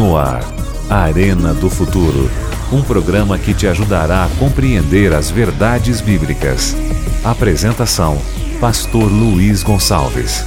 No 0.00 0.16
ar, 0.16 0.40
Arena 0.88 1.52
do 1.52 1.68
Futuro. 1.68 2.30
Um 2.72 2.82
programa 2.82 3.38
que 3.38 3.52
te 3.52 3.66
ajudará 3.66 4.24
a 4.24 4.28
compreender 4.38 5.12
as 5.12 5.30
verdades 5.30 6.00
bíblicas. 6.00 6.74
Apresentação: 7.22 8.16
Pastor 8.58 9.12
Luiz 9.12 9.62
Gonçalves. 9.62 10.42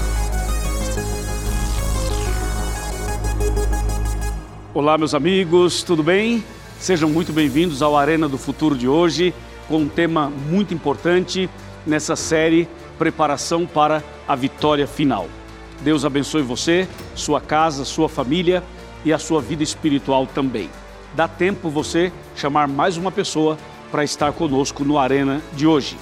Olá, 4.73 4.97
meus 4.97 5.13
amigos, 5.13 5.83
tudo 5.83 6.01
bem? 6.01 6.43
Sejam 6.79 7.07
muito 7.07 7.31
bem-vindos 7.31 7.83
ao 7.83 7.95
Arena 7.95 8.27
do 8.27 8.39
Futuro 8.39 8.75
de 8.75 8.88
hoje, 8.88 9.35
com 9.67 9.81
um 9.81 9.88
tema 9.88 10.31
muito 10.49 10.73
importante 10.73 11.47
nessa 11.85 12.15
série 12.15 12.67
Preparação 12.97 13.67
para 13.67 14.04
a 14.27 14.35
Vitória 14.35 14.88
Final. 14.88 15.27
Deus 15.81 16.04
abençoe 16.04 16.41
você, 16.41 16.88
sua 17.13 17.39
casa, 17.39 17.86
sua 17.86 18.10
família 18.10 18.64
e 19.06 19.12
a 19.12 19.20
sua 19.20 19.42
vida 19.42 19.64
espiritual 19.64 20.28
também. 20.28 20.70
Dá 21.16 21.28
tempo 21.28 21.70
você 21.70 22.12
chamar 22.36 22.68
mais 22.68 22.98
uma 22.98 23.12
pessoa 23.12 23.57
para 23.92 24.04
estar 24.04 24.32
conosco 24.34 24.84
no 24.84 24.98
Arena 24.98 25.42
de 25.54 25.68
hoje. 25.68 25.98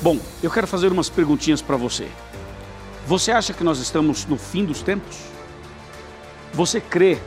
Bom, 0.00 0.18
eu 0.42 0.50
quero 0.50 0.66
fazer 0.66 0.90
umas 0.90 1.08
perguntinhas 1.10 1.60
para 1.60 1.76
você. 1.76 2.08
Você 3.06 3.32
acha 3.32 3.52
que 3.52 3.64
nós 3.64 3.78
estamos 3.78 4.24
no 4.26 4.38
fim 4.38 4.64
dos 4.64 4.82
tempos? 4.82 5.18
Você 6.52 6.80
crê 6.80 7.18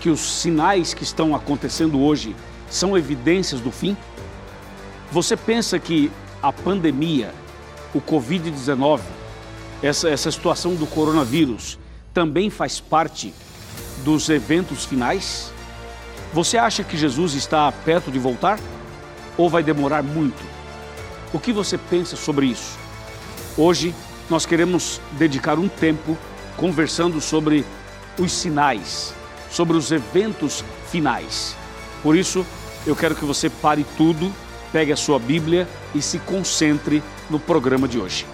que 0.00 0.08
os 0.08 0.20
sinais 0.20 0.94
que 0.94 1.02
estão 1.02 1.34
acontecendo 1.34 2.00
hoje 2.00 2.34
são 2.70 2.96
evidências 2.96 3.60
do 3.60 3.70
fim? 3.70 3.96
Você 5.10 5.36
pensa 5.36 5.78
que 5.78 6.10
a 6.42 6.52
pandemia, 6.52 7.34
o 7.94 8.00
Covid-19, 8.00 9.00
essa, 9.82 10.08
essa 10.08 10.30
situação 10.30 10.74
do 10.74 10.86
coronavírus 10.86 11.78
também 12.14 12.48
faz 12.48 12.80
parte 12.80 13.34
dos 14.04 14.28
eventos 14.28 14.84
finais? 14.84 15.52
Você 16.32 16.56
acha 16.56 16.82
que 16.82 16.96
Jesus 16.96 17.34
está 17.34 17.70
perto 17.70 18.10
de 18.10 18.18
voltar? 18.18 18.58
Ou 19.36 19.48
vai 19.48 19.62
demorar 19.62 20.02
muito? 20.02 20.42
O 21.32 21.38
que 21.38 21.52
você 21.52 21.78
pensa 21.78 22.16
sobre 22.16 22.46
isso? 22.46 22.78
Hoje 23.56 23.94
nós 24.28 24.46
queremos 24.46 25.00
dedicar 25.12 25.58
um 25.58 25.68
tempo 25.68 26.16
conversando 26.56 27.20
sobre 27.20 27.64
os 28.18 28.32
sinais, 28.32 29.14
sobre 29.50 29.76
os 29.76 29.90
eventos 29.90 30.64
finais. 30.90 31.56
Por 32.02 32.16
isso, 32.16 32.46
eu 32.86 32.96
quero 32.96 33.14
que 33.14 33.24
você 33.24 33.48
pare 33.48 33.86
tudo, 33.96 34.32
pegue 34.72 34.92
a 34.92 34.96
sua 34.96 35.18
Bíblia 35.18 35.68
e 35.94 36.02
se 36.02 36.18
concentre 36.18 37.02
no 37.30 37.38
programa 37.38 37.86
de 37.86 37.98
hoje. 37.98 38.26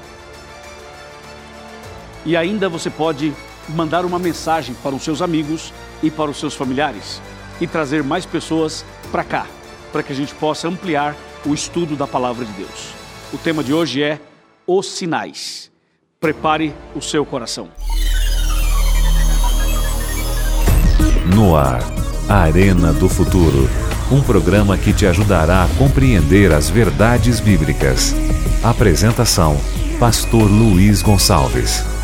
E 2.25 2.37
ainda 2.37 2.69
você 2.69 2.91
pode 2.91 3.35
mandar 3.69 4.05
uma 4.05 4.19
mensagem 4.19 4.75
para 4.83 4.95
os 4.95 5.03
seus 5.03 5.23
amigos 5.23 5.73
e 6.03 6.11
para 6.11 6.31
os 6.31 6.39
seus 6.39 6.55
familiares 6.55 7.21
e 7.61 7.67
trazer 7.67 8.03
mais 8.03 8.25
pessoas 8.25 8.85
para 9.11 9.25
cá, 9.25 9.47
para 9.93 10.03
que 10.03 10.13
a 10.13 10.17
gente 10.17 10.35
possa 10.35 10.69
ampliar 10.69 11.17
o 11.45 11.55
estudo 11.55 11.97
da 11.97 12.07
palavra 12.07 12.45
de 12.45 12.53
Deus. 12.53 12.93
O 13.33 13.39
tema 13.39 13.63
de 13.63 13.73
hoje 13.73 14.03
é 14.03 14.21
os 14.67 14.87
sinais. 14.87 15.71
Prepare 16.21 16.75
o 16.95 17.01
seu 17.01 17.25
coração. 17.25 17.69
No 21.35 21.57
ar, 21.57 21.81
Arena 22.29 22.93
do 22.93 23.09
Futuro. 23.09 23.69
Um 24.11 24.23
programa 24.23 24.77
que 24.79 24.93
te 24.93 25.07
ajudará 25.07 25.65
a 25.65 25.69
compreender 25.77 26.53
as 26.53 26.71
verdades 26.71 27.41
bíblicas. 27.41 28.15
Apresentação: 28.63 29.57
Pastor 30.01 30.51
Luiz 30.51 31.03
Gonçalves. 31.03 31.98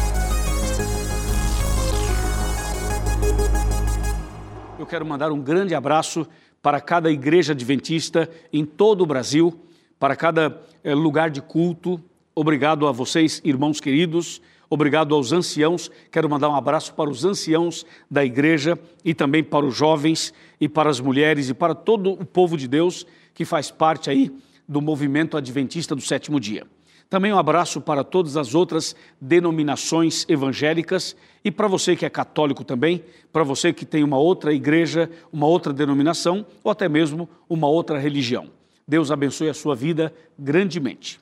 Quero 4.95 5.05
mandar 5.05 5.33
um 5.33 5.41
grande 5.41 5.75
abraço 5.75 6.25
para 6.62 6.81
cada 6.81 7.11
igreja 7.11 7.53
adventista 7.53 8.31
em 8.53 8.64
todo 8.64 9.00
o 9.00 9.06
Brasil, 9.06 9.53
para 9.99 10.15
cada 10.15 10.62
eh, 10.84 10.94
lugar 10.94 11.31
de 11.31 11.43
culto. 11.43 12.00
Obrigado 12.32 12.87
a 12.87 12.93
vocês, 12.93 13.43
irmãos 13.44 13.81
queridos. 13.81 14.41
Obrigado 14.71 15.12
aos 15.12 15.33
anciãos. 15.33 15.91
Quero 16.12 16.31
mandar 16.31 16.49
um 16.49 16.54
abraço 16.54 16.94
para 16.94 17.10
os 17.10 17.25
anciãos 17.25 17.84
da 18.09 18.25
igreja 18.25 18.78
e 19.04 19.12
também 19.12 19.43
para 19.43 19.66
os 19.66 19.75
jovens 19.75 20.33
e 20.60 20.69
para 20.69 20.88
as 20.88 21.00
mulheres 21.00 21.49
e 21.49 21.54
para 21.54 21.75
todo 21.75 22.12
o 22.12 22.25
povo 22.25 22.56
de 22.56 22.69
Deus 22.69 23.04
que 23.34 23.44
faz 23.44 23.72
parte 23.72 24.09
aí 24.09 24.31
do 24.69 24.81
movimento 24.81 25.37
adventista 25.37 25.97
do 25.97 26.03
sétimo 26.03 26.38
dia. 26.38 26.65
Também 27.14 27.32
um 27.32 27.38
abraço 27.38 27.80
para 27.80 28.02
todas 28.02 28.36
as 28.36 28.56
outras 28.56 28.97
denominações 29.20 30.26
evangélicas 30.28 31.14
e 31.44 31.50
para 31.52 31.69
você 31.69 31.94
que 31.94 32.04
é 32.04 32.10
católico 32.10 32.64
também, 32.64 33.04
para 33.32 33.44
você 33.44 33.72
que 33.72 33.86
tem 33.86 34.02
uma 34.02 34.19
outra 34.19 34.52
igreja, 34.52 35.08
uma 35.32 35.47
outra 35.47 35.72
denominação 35.72 36.44
ou 36.64 36.72
até 36.72 36.88
mesmo 36.88 37.28
uma 37.48 37.69
outra 37.69 38.00
religião. 38.00 38.48
Deus 38.84 39.12
abençoe 39.12 39.48
a 39.48 39.54
sua 39.54 39.76
vida 39.76 40.12
grandemente. 40.36 41.20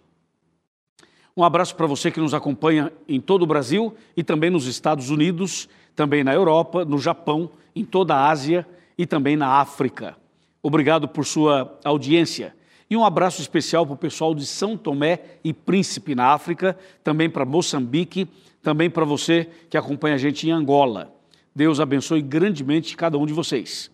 Um 1.37 1.45
abraço 1.45 1.77
para 1.77 1.87
você 1.87 2.11
que 2.11 2.21
nos 2.21 2.33
acompanha 2.33 2.91
em 3.07 3.21
todo 3.21 3.43
o 3.43 3.47
Brasil 3.47 3.95
e 4.17 4.25
também 4.25 4.49
nos 4.49 4.67
Estados 4.67 5.11
Unidos, 5.11 5.69
também 5.95 6.25
na 6.25 6.33
Europa, 6.33 6.87
no 6.87 6.97
Japão, 6.97 7.51
em 7.77 7.85
toda 7.85 8.15
a 8.15 8.31
Ásia 8.31 8.67
e 8.97 9.05
também 9.05 9.37
na 9.37 9.61
África. 9.61 10.17
Obrigado 10.63 11.07
por 11.07 11.27
sua 11.27 11.79
audiência. 11.85 12.55
E 12.93 12.97
um 12.97 13.07
abraço 13.07 13.41
especial 13.41 13.87
para 13.87 13.95
o 13.95 13.97
pessoal 13.97 14.35
de 14.35 14.45
São 14.45 14.77
Tomé 14.77 15.39
e 15.43 15.55
Príncipe, 15.55 16.15
na 16.15 16.27
África, 16.27 16.77
também 17.03 17.31
para 17.31 17.43
Moçambique, 17.43 18.29
também 18.63 18.91
para 18.91 19.03
você 19.03 19.49
que 19.71 19.79
acompanha 19.79 20.17
a 20.17 20.19
gente 20.19 20.47
em 20.47 20.51
Angola. 20.51 21.11
Deus 21.57 21.81
abençoe 21.81 22.21
grandemente 22.21 22.95
cada 22.95 23.17
um 23.17 23.25
de 23.25 23.33
vocês. 23.33 23.91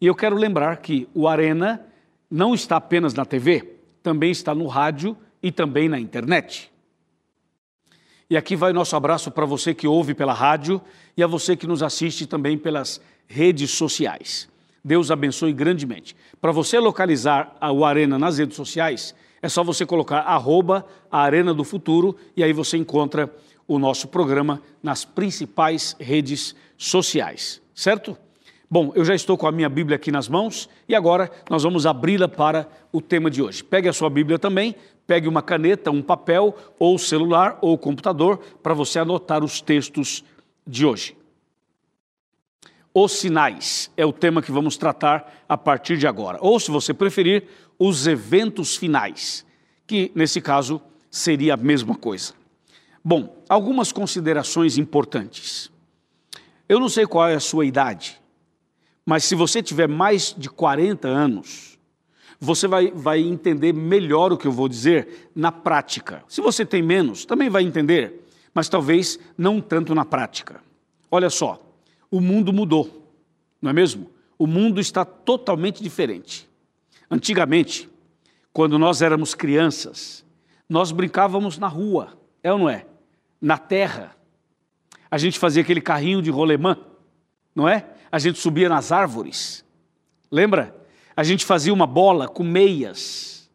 E 0.00 0.06
eu 0.06 0.14
quero 0.14 0.36
lembrar 0.36 0.76
que 0.76 1.08
o 1.12 1.26
Arena 1.26 1.84
não 2.30 2.54
está 2.54 2.76
apenas 2.76 3.12
na 3.14 3.24
TV, 3.24 3.78
também 4.00 4.30
está 4.30 4.54
no 4.54 4.68
rádio 4.68 5.16
e 5.42 5.50
também 5.50 5.88
na 5.88 5.98
internet. 5.98 6.70
E 8.30 8.36
aqui 8.36 8.54
vai 8.54 8.72
nosso 8.72 8.94
abraço 8.94 9.28
para 9.32 9.44
você 9.44 9.74
que 9.74 9.88
ouve 9.88 10.14
pela 10.14 10.32
rádio 10.32 10.80
e 11.16 11.22
a 11.24 11.26
você 11.26 11.56
que 11.56 11.66
nos 11.66 11.82
assiste 11.82 12.26
também 12.26 12.56
pelas 12.56 13.00
redes 13.26 13.72
sociais. 13.72 14.48
Deus 14.86 15.10
abençoe 15.10 15.52
grandemente. 15.52 16.14
Para 16.40 16.52
você 16.52 16.78
localizar 16.78 17.56
o 17.60 17.84
Arena 17.84 18.16
nas 18.16 18.38
redes 18.38 18.54
sociais, 18.54 19.16
é 19.42 19.48
só 19.48 19.64
você 19.64 19.84
colocar 19.84 20.20
arroba 20.20 20.86
Arena 21.10 21.52
do 21.52 21.64
Futuro 21.64 22.16
e 22.36 22.44
aí 22.44 22.52
você 22.52 22.76
encontra 22.76 23.28
o 23.66 23.80
nosso 23.80 24.06
programa 24.06 24.62
nas 24.80 25.04
principais 25.04 25.96
redes 25.98 26.54
sociais, 26.78 27.60
certo? 27.74 28.16
Bom, 28.70 28.92
eu 28.94 29.04
já 29.04 29.12
estou 29.12 29.36
com 29.36 29.48
a 29.48 29.52
minha 29.52 29.68
Bíblia 29.68 29.96
aqui 29.96 30.12
nas 30.12 30.28
mãos 30.28 30.68
e 30.88 30.94
agora 30.94 31.32
nós 31.50 31.64
vamos 31.64 31.84
abri-la 31.84 32.28
para 32.28 32.68
o 32.92 33.00
tema 33.00 33.28
de 33.28 33.42
hoje. 33.42 33.64
Pegue 33.64 33.88
a 33.88 33.92
sua 33.92 34.08
Bíblia 34.08 34.38
também, 34.38 34.76
pegue 35.04 35.26
uma 35.26 35.42
caneta, 35.42 35.90
um 35.90 36.00
papel, 36.00 36.56
ou 36.78 36.96
celular, 36.96 37.58
ou 37.60 37.76
computador, 37.76 38.38
para 38.62 38.72
você 38.72 39.00
anotar 39.00 39.42
os 39.42 39.60
textos 39.60 40.22
de 40.64 40.86
hoje. 40.86 41.16
Os 42.98 43.12
sinais 43.12 43.90
é 43.94 44.06
o 44.06 44.12
tema 44.12 44.40
que 44.40 44.50
vamos 44.50 44.78
tratar 44.78 45.44
a 45.46 45.58
partir 45.58 45.98
de 45.98 46.06
agora. 46.06 46.38
Ou, 46.40 46.58
se 46.58 46.70
você 46.70 46.94
preferir, 46.94 47.46
os 47.78 48.06
eventos 48.06 48.74
finais, 48.74 49.44
que 49.86 50.10
nesse 50.14 50.40
caso 50.40 50.80
seria 51.10 51.52
a 51.52 51.56
mesma 51.58 51.94
coisa. 51.94 52.32
Bom, 53.04 53.36
algumas 53.50 53.92
considerações 53.92 54.78
importantes. 54.78 55.70
Eu 56.66 56.80
não 56.80 56.88
sei 56.88 57.04
qual 57.04 57.28
é 57.28 57.34
a 57.34 57.40
sua 57.40 57.66
idade, 57.66 58.18
mas 59.04 59.24
se 59.24 59.34
você 59.34 59.62
tiver 59.62 59.86
mais 59.86 60.34
de 60.34 60.48
40 60.48 61.06
anos, 61.06 61.78
você 62.40 62.66
vai, 62.66 62.90
vai 62.92 63.20
entender 63.20 63.74
melhor 63.74 64.32
o 64.32 64.38
que 64.38 64.46
eu 64.46 64.52
vou 64.52 64.70
dizer 64.70 65.30
na 65.36 65.52
prática. 65.52 66.24
Se 66.28 66.40
você 66.40 66.64
tem 66.64 66.80
menos, 66.80 67.26
também 67.26 67.50
vai 67.50 67.62
entender, 67.62 68.26
mas 68.54 68.70
talvez 68.70 69.18
não 69.36 69.60
tanto 69.60 69.94
na 69.94 70.06
prática. 70.06 70.62
Olha 71.10 71.28
só, 71.28 71.65
o 72.10 72.20
mundo 72.20 72.52
mudou, 72.52 73.12
não 73.60 73.70
é 73.70 73.72
mesmo? 73.72 74.10
O 74.38 74.46
mundo 74.46 74.80
está 74.80 75.04
totalmente 75.04 75.82
diferente. 75.82 76.48
Antigamente, 77.10 77.88
quando 78.52 78.78
nós 78.78 79.02
éramos 79.02 79.34
crianças, 79.34 80.24
nós 80.68 80.92
brincávamos 80.92 81.58
na 81.58 81.68
rua, 81.68 82.18
é 82.42 82.52
ou 82.52 82.58
não 82.58 82.68
é? 82.68 82.86
Na 83.40 83.58
terra. 83.58 84.16
A 85.10 85.18
gente 85.18 85.38
fazia 85.38 85.62
aquele 85.62 85.80
carrinho 85.80 86.20
de 86.20 86.30
rolemã, 86.30 86.76
não 87.54 87.68
é? 87.68 87.88
A 88.10 88.18
gente 88.18 88.38
subia 88.38 88.68
nas 88.68 88.92
árvores. 88.92 89.64
Lembra? 90.30 90.74
A 91.16 91.22
gente 91.22 91.44
fazia 91.44 91.72
uma 91.72 91.86
bola 91.86 92.28
com 92.28 92.42
meias. 92.42 93.50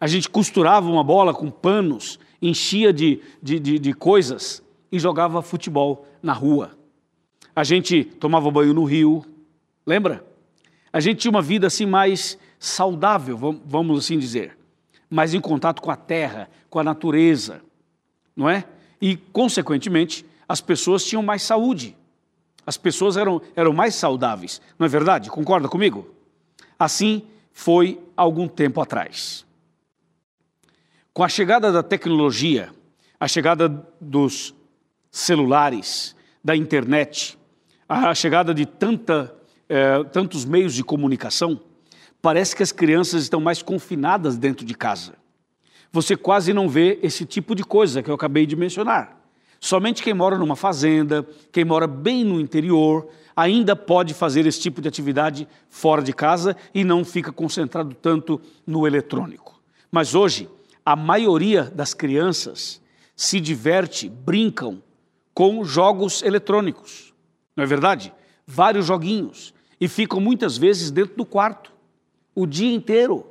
A 0.00 0.06
gente 0.06 0.28
costurava 0.28 0.90
uma 0.90 1.04
bola 1.04 1.32
com 1.32 1.50
panos, 1.50 2.18
enchia 2.40 2.92
de, 2.92 3.20
de, 3.42 3.60
de, 3.60 3.78
de 3.78 3.92
coisas 3.94 4.62
e 4.90 4.98
jogava 4.98 5.42
futebol 5.42 6.06
na 6.22 6.32
rua. 6.32 6.76
A 7.54 7.62
gente 7.62 8.04
tomava 8.04 8.50
banho 8.50 8.74
no 8.74 8.84
rio. 8.84 9.24
Lembra? 9.86 10.24
A 10.92 11.00
gente 11.00 11.18
tinha 11.18 11.30
uma 11.30 11.42
vida 11.42 11.66
assim 11.66 11.86
mais 11.86 12.38
saudável, 12.58 13.36
vamos 13.64 13.98
assim 13.98 14.18
dizer, 14.18 14.56
mais 15.10 15.34
em 15.34 15.40
contato 15.40 15.82
com 15.82 15.90
a 15.90 15.96
terra, 15.96 16.48
com 16.70 16.78
a 16.78 16.84
natureza, 16.84 17.60
não 18.34 18.48
é? 18.48 18.64
E, 19.00 19.16
consequentemente, 19.16 20.24
as 20.48 20.60
pessoas 20.60 21.04
tinham 21.04 21.22
mais 21.22 21.42
saúde. 21.42 21.96
As 22.66 22.76
pessoas 22.76 23.16
eram, 23.16 23.42
eram 23.54 23.72
mais 23.72 23.94
saudáveis, 23.94 24.62
não 24.78 24.86
é 24.86 24.88
verdade? 24.88 25.28
Concorda 25.30 25.68
comigo? 25.68 26.08
Assim 26.78 27.22
foi 27.52 28.00
algum 28.16 28.48
tempo 28.48 28.80
atrás. 28.80 29.44
Com 31.12 31.22
a 31.22 31.28
chegada 31.28 31.70
da 31.70 31.82
tecnologia, 31.82 32.72
a 33.20 33.28
chegada 33.28 33.68
dos 34.00 34.54
celulares, 35.10 36.16
da 36.42 36.56
internet, 36.56 37.38
a 37.88 38.14
chegada 38.14 38.54
de 38.54 38.66
tanta, 38.66 39.34
eh, 39.68 40.04
tantos 40.04 40.44
meios 40.44 40.74
de 40.74 40.82
comunicação, 40.82 41.60
parece 42.20 42.56
que 42.56 42.62
as 42.62 42.72
crianças 42.72 43.22
estão 43.22 43.40
mais 43.40 43.62
confinadas 43.62 44.36
dentro 44.36 44.64
de 44.64 44.74
casa. 44.74 45.14
Você 45.92 46.16
quase 46.16 46.52
não 46.52 46.68
vê 46.68 46.98
esse 47.02 47.24
tipo 47.24 47.54
de 47.54 47.62
coisa 47.62 48.02
que 48.02 48.10
eu 48.10 48.14
acabei 48.14 48.46
de 48.46 48.56
mencionar. 48.56 49.20
Somente 49.60 50.02
quem 50.02 50.12
mora 50.12 50.36
numa 50.36 50.56
fazenda, 50.56 51.26
quem 51.52 51.64
mora 51.64 51.86
bem 51.86 52.24
no 52.24 52.40
interior, 52.40 53.08
ainda 53.36 53.76
pode 53.76 54.12
fazer 54.12 54.44
esse 54.46 54.60
tipo 54.60 54.80
de 54.80 54.88
atividade 54.88 55.48
fora 55.68 56.02
de 56.02 56.12
casa 56.12 56.56
e 56.74 56.84
não 56.84 57.04
fica 57.04 57.32
concentrado 57.32 57.94
tanto 57.94 58.40
no 58.66 58.86
eletrônico. 58.86 59.60
Mas 59.90 60.14
hoje, 60.14 60.48
a 60.84 60.96
maioria 60.96 61.62
das 61.62 61.94
crianças 61.94 62.82
se 63.16 63.40
diverte, 63.40 64.08
brincam 64.08 64.82
com 65.32 65.64
jogos 65.64 66.22
eletrônicos. 66.22 67.13
Não 67.56 67.64
é 67.64 67.66
verdade? 67.66 68.12
Vários 68.46 68.86
joguinhos. 68.86 69.54
E 69.80 69.88
ficam 69.88 70.20
muitas 70.20 70.56
vezes 70.56 70.90
dentro 70.90 71.16
do 71.16 71.24
quarto, 71.24 71.72
o 72.34 72.46
dia 72.46 72.72
inteiro. 72.72 73.26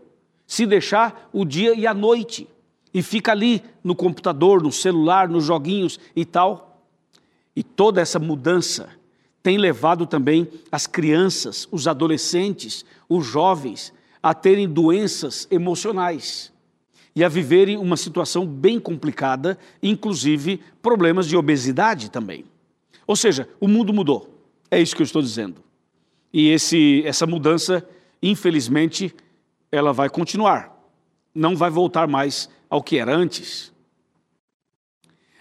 Se 0.45 0.65
deixar, 0.65 1.29
o 1.33 1.45
dia 1.45 1.73
e 1.73 1.87
a 1.87 1.93
noite. 1.93 2.47
E 2.93 3.01
fica 3.01 3.31
ali 3.31 3.63
no 3.83 3.95
computador, 3.95 4.61
no 4.61 4.71
celular, 4.71 5.27
nos 5.27 5.45
joguinhos 5.45 5.99
e 6.15 6.25
tal. 6.25 6.81
E 7.55 7.63
toda 7.63 8.01
essa 8.01 8.19
mudança 8.19 8.89
tem 9.41 9.57
levado 9.57 10.05
também 10.05 10.47
as 10.71 10.87
crianças, 10.87 11.67
os 11.71 11.87
adolescentes, 11.87 12.85
os 13.09 13.25
jovens 13.25 13.93
a 14.21 14.33
terem 14.33 14.69
doenças 14.69 15.47
emocionais 15.51 16.51
e 17.13 17.23
a 17.23 17.29
viverem 17.29 17.77
uma 17.77 17.97
situação 17.97 18.47
bem 18.47 18.79
complicada, 18.79 19.57
inclusive 19.81 20.61
problemas 20.81 21.27
de 21.27 21.35
obesidade 21.35 22.09
também. 22.09 22.45
Ou 23.05 23.15
seja, 23.15 23.47
o 23.59 23.67
mundo 23.67 23.93
mudou. 23.93 24.43
É 24.69 24.81
isso 24.81 24.95
que 24.95 25.01
eu 25.01 25.05
estou 25.05 25.21
dizendo. 25.21 25.63
E 26.31 26.49
esse, 26.49 27.03
essa 27.05 27.27
mudança, 27.27 27.87
infelizmente, 28.21 29.13
ela 29.71 29.93
vai 29.93 30.09
continuar. 30.09 30.71
Não 31.33 31.55
vai 31.55 31.69
voltar 31.69 32.07
mais 32.07 32.49
ao 32.69 32.81
que 32.81 32.97
era 32.97 33.15
antes. 33.15 33.71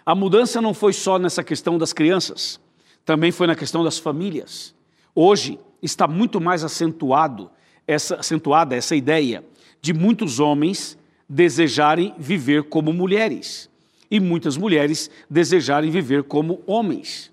A 0.04 0.14
mudança 0.14 0.60
não 0.60 0.74
foi 0.74 0.92
só 0.92 1.18
nessa 1.18 1.44
questão 1.44 1.78
das 1.78 1.92
crianças, 1.92 2.60
também 3.04 3.30
foi 3.30 3.46
na 3.46 3.54
questão 3.54 3.84
das 3.84 3.98
famílias. 3.98 4.74
Hoje 5.14 5.58
está 5.80 6.08
muito 6.08 6.40
mais 6.40 6.64
acentuado 6.64 7.50
essa, 7.86 8.16
acentuada 8.16 8.74
essa 8.74 8.96
ideia 8.96 9.44
de 9.80 9.92
muitos 9.92 10.40
homens 10.40 10.98
desejarem 11.28 12.14
viver 12.18 12.64
como 12.64 12.92
mulheres 12.92 13.70
e 14.10 14.20
muitas 14.20 14.56
mulheres 14.56 15.10
desejarem 15.30 15.90
viver 15.90 16.24
como 16.24 16.62
homens. 16.66 17.31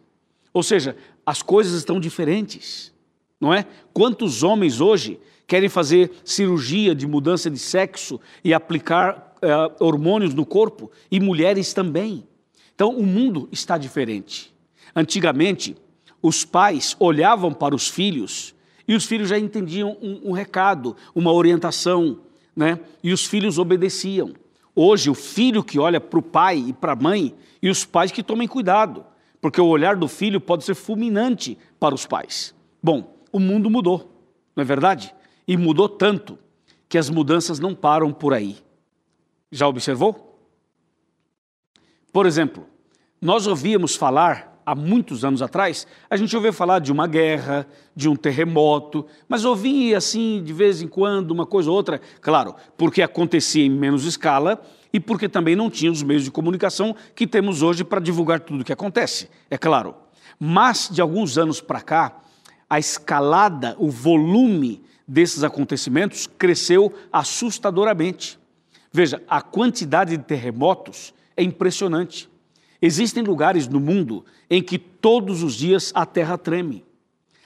Ou 0.54 0.64
seja, 0.64 0.96
as 1.26 1.42
coisas 1.42 1.74
estão 1.74 2.00
diferentes, 2.00 2.92
não 3.40 3.54
é? 3.54 3.66
Quantos 3.94 4.44
homens 4.44 4.82
hoje 4.82 5.20
querem 5.48 5.70
fazer 5.70 6.12
cirurgia 6.24 6.94
de 6.94 7.08
mudança 7.08 7.50
de 7.50 7.60
sexo 7.60 8.20
e 8.44 8.54
aplicar 8.54 9.36
uh, 9.38 9.84
hormônios 9.84 10.34
no 10.34 10.46
corpo 10.46 10.92
e 11.12 11.20
mulheres 11.20 11.74
também? 11.74 12.28
Então, 12.74 12.96
o 12.98 13.06
mundo 13.06 13.48
está 13.52 13.78
diferente. 13.78 14.54
Antigamente, 14.96 15.76
os 16.22 16.46
pais 16.46 16.96
olhavam 17.00 17.54
para 17.54 17.76
os 17.76 17.88
filhos 17.88 18.56
e 18.88 18.96
os 18.96 19.06
filhos 19.06 19.30
já 19.30 19.38
entendiam 19.38 19.98
um, 20.02 20.30
um 20.30 20.32
recado, 20.32 20.96
uma 21.14 21.32
orientação, 21.32 22.22
né? 22.56 22.80
E 23.04 23.14
os 23.14 23.26
filhos 23.26 23.60
obedeciam. 23.60 24.34
Hoje, 24.76 25.10
o 25.10 25.14
filho 25.14 25.64
que 25.64 25.78
olha 25.78 26.02
para 26.02 26.20
o 26.20 26.24
pai 26.24 26.58
e 26.70 26.74
para 26.74 26.94
a 26.94 26.96
mãe, 26.96 27.36
e 27.62 27.70
os 27.70 27.86
pais 27.86 28.12
que 28.12 28.24
tomem 28.24 28.48
cuidado, 28.48 29.06
porque 29.42 29.62
o 29.62 29.68
olhar 29.68 29.96
do 29.96 30.08
filho 30.08 30.42
pode 30.42 30.64
ser 30.64 30.76
fulminante 30.76 31.58
para 31.80 31.96
os 31.96 32.06
pais. 32.06 32.54
Bom, 32.82 33.18
o 33.32 33.40
mundo 33.40 33.70
mudou, 33.70 34.12
não 34.56 34.62
é 34.62 34.66
verdade? 34.66 35.14
E 35.48 35.56
mudou 35.56 35.88
tanto 35.88 36.38
que 36.88 36.98
as 36.98 37.10
mudanças 37.10 37.60
não 37.60 37.76
param 37.76 38.12
por 38.12 38.34
aí. 38.34 38.58
Já 39.52 39.68
observou? 39.68 40.40
Por 42.12 42.26
exemplo, 42.26 42.66
nós 43.22 43.48
ouvíamos 43.48 43.96
falar 43.96 44.50
há 44.66 44.76
muitos 44.76 45.26
anos 45.26 45.42
atrás, 45.42 45.88
a 46.10 46.16
gente 46.16 46.36
ouvia 46.36 46.54
falar 46.54 46.80
de 46.80 46.92
uma 46.92 47.08
guerra, 47.08 47.68
de 47.96 48.08
um 48.08 48.16
terremoto, 48.16 49.06
mas 49.28 49.44
ouvia 49.44 49.98
assim 49.98 50.44
de 50.44 50.54
vez 50.54 50.82
em 50.82 50.88
quando 50.88 51.32
uma 51.32 51.46
coisa 51.46 51.72
ou 51.72 51.76
outra, 51.76 52.00
claro, 52.22 52.56
porque 52.78 53.02
acontecia 53.02 53.66
em 53.66 53.70
menos 53.70 54.06
escala 54.06 54.62
e 54.92 55.00
porque 55.00 55.30
também 55.30 55.56
não 55.56 55.70
tinha 55.70 55.92
os 55.92 56.04
meios 56.04 56.24
de 56.24 56.32
comunicação 56.32 56.96
que 57.16 57.28
temos 57.28 57.62
hoje 57.62 57.84
para 57.84 58.00
divulgar 58.00 58.40
tudo 58.40 58.62
o 58.62 58.66
que 58.66 58.74
acontece, 58.74 59.30
é 59.50 59.58
claro. 59.58 59.96
Mas 60.40 60.90
de 60.92 61.02
alguns 61.02 61.38
anos 61.38 61.62
para 61.62 61.82
cá, 61.82 62.22
a 62.70 62.80
escalada, 62.80 63.76
o 63.80 63.90
volume 63.90 64.82
desses 65.08 65.44
acontecimentos 65.44 66.28
cresceu 66.28 66.94
assustadoramente. 67.12 68.40
Veja, 68.92 69.22
a 69.28 69.42
quantidade 69.42 70.16
de 70.16 70.24
terremotos 70.24 71.14
é 71.36 71.44
impressionante. 71.44 72.30
Existem 72.82 73.24
lugares 73.24 73.68
no 73.68 73.80
mundo 73.80 74.26
em 74.50 74.62
que 74.62 74.78
todos 74.78 75.44
os 75.44 75.56
dias 75.56 75.92
a 75.94 76.06
terra 76.06 76.38
treme. 76.38 76.86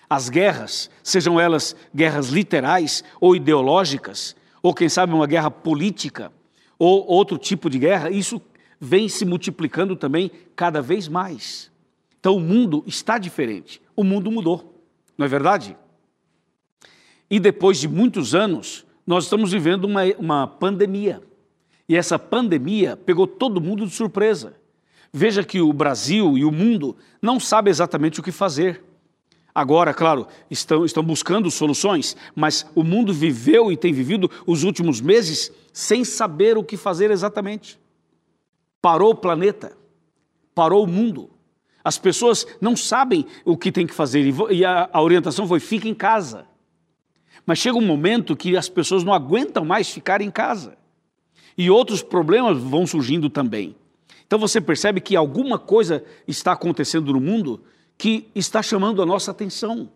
As 0.09 0.29
guerras, 0.29 0.89
sejam 1.01 1.39
elas 1.39 1.75
guerras 1.95 2.29
literais 2.29 3.03
ou 3.19 3.35
ideológicas, 3.35 4.35
ou 4.61 4.73
quem 4.73 4.87
sabe 4.87 5.13
uma 5.13 5.25
guerra 5.25 5.49
política, 5.49 6.31
ou 6.77 7.05
outro 7.07 7.37
tipo 7.37 7.69
de 7.69 7.79
guerra, 7.79 8.09
isso 8.09 8.41
vem 8.79 9.07
se 9.07 9.25
multiplicando 9.25 9.95
também 9.95 10.31
cada 10.55 10.81
vez 10.81 11.07
mais. 11.07 11.71
Então 12.19 12.35
o 12.35 12.39
mundo 12.39 12.83
está 12.87 13.17
diferente, 13.17 13.81
o 13.95 14.03
mundo 14.03 14.31
mudou, 14.31 14.81
não 15.17 15.25
é 15.25 15.29
verdade? 15.29 15.77
E 17.29 17.39
depois 17.39 17.79
de 17.79 17.87
muitos 17.87 18.35
anos, 18.35 18.85
nós 19.05 19.25
estamos 19.25 19.51
vivendo 19.51 19.85
uma, 19.85 20.03
uma 20.17 20.47
pandemia. 20.47 21.21
E 21.87 21.95
essa 21.95 22.17
pandemia 22.17 22.95
pegou 22.95 23.27
todo 23.27 23.59
mundo 23.61 23.85
de 23.85 23.93
surpresa. 23.93 24.55
Veja 25.11 25.43
que 25.43 25.61
o 25.61 25.71
Brasil 25.73 26.37
e 26.37 26.45
o 26.45 26.51
mundo 26.51 26.95
não 27.21 27.39
sabem 27.39 27.71
exatamente 27.71 28.19
o 28.19 28.23
que 28.23 28.31
fazer. 28.31 28.83
Agora, 29.53 29.93
claro, 29.93 30.27
estão, 30.49 30.83
estão 30.83 31.03
buscando 31.03 31.51
soluções, 31.51 32.17
mas 32.35 32.65
o 32.73 32.83
mundo 32.83 33.13
viveu 33.13 33.71
e 33.71 33.77
tem 33.77 33.93
vivido 33.93 34.29
os 34.47 34.63
últimos 34.63 34.99
meses 34.99 35.51
sem 35.73 36.05
saber 36.05 36.55
o 36.55 36.63
que 36.63 36.77
fazer 36.77 37.09
exatamente. 37.09 37.79
Parou 38.79 39.11
o 39.11 39.15
planeta, 39.15 39.75
parou 40.53 40.83
o 40.83 40.87
mundo. 40.87 41.31
As 41.83 41.97
pessoas 41.97 42.45
não 42.61 42.77
sabem 42.77 43.25
o 43.43 43.57
que 43.57 43.71
tem 43.71 43.85
que 43.85 43.93
fazer 43.93 44.23
e 44.51 44.63
a, 44.63 44.89
orientação 45.01 45.47
foi: 45.47 45.59
fique 45.59 45.89
em 45.89 45.95
casa. 45.95 46.45
Mas 47.45 47.59
chega 47.59 47.77
um 47.77 47.85
momento 47.85 48.37
que 48.37 48.55
as 48.55 48.69
pessoas 48.69 49.03
não 49.03 49.11
aguentam 49.11 49.65
mais 49.65 49.89
ficar 49.89 50.21
em 50.21 50.31
casa. 50.31 50.77
E 51.57 51.69
outros 51.69 52.01
problemas 52.01 52.57
vão 52.57 52.87
surgindo 52.87 53.29
também. 53.29 53.75
Então 54.25 54.39
você 54.39 54.61
percebe 54.61 55.01
que 55.01 55.15
alguma 55.15 55.59
coisa 55.59 56.03
está 56.27 56.53
acontecendo 56.53 57.11
no 57.11 57.19
mundo 57.19 57.61
que 57.97 58.29
está 58.33 58.61
chamando 58.61 59.01
a 59.01 59.05
nossa 59.05 59.31
atenção. 59.31 59.89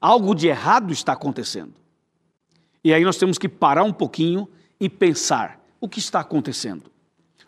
Algo 0.00 0.34
de 0.34 0.48
errado 0.48 0.92
está 0.92 1.12
acontecendo. 1.12 1.74
E 2.82 2.94
aí 2.94 3.04
nós 3.04 3.18
temos 3.18 3.36
que 3.36 3.48
parar 3.48 3.84
um 3.84 3.92
pouquinho 3.92 4.48
e 4.80 4.88
pensar: 4.88 5.62
o 5.80 5.88
que 5.88 5.98
está 5.98 6.20
acontecendo? 6.20 6.90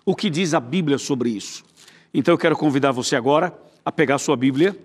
O 0.05 0.15
que 0.15 0.29
diz 0.29 0.53
a 0.53 0.61
Bíblia 0.61 0.99
sobre 0.99 1.31
isso? 1.31 1.65
Então 2.13 2.35
eu 2.35 2.39
quero 2.39 2.57
convidar 2.57 2.93
você 2.93 3.17
agora 3.17 3.57
a 3.85 3.91
pegar 3.91 4.19
sua 4.19 4.37
Bíblia, 4.37 4.79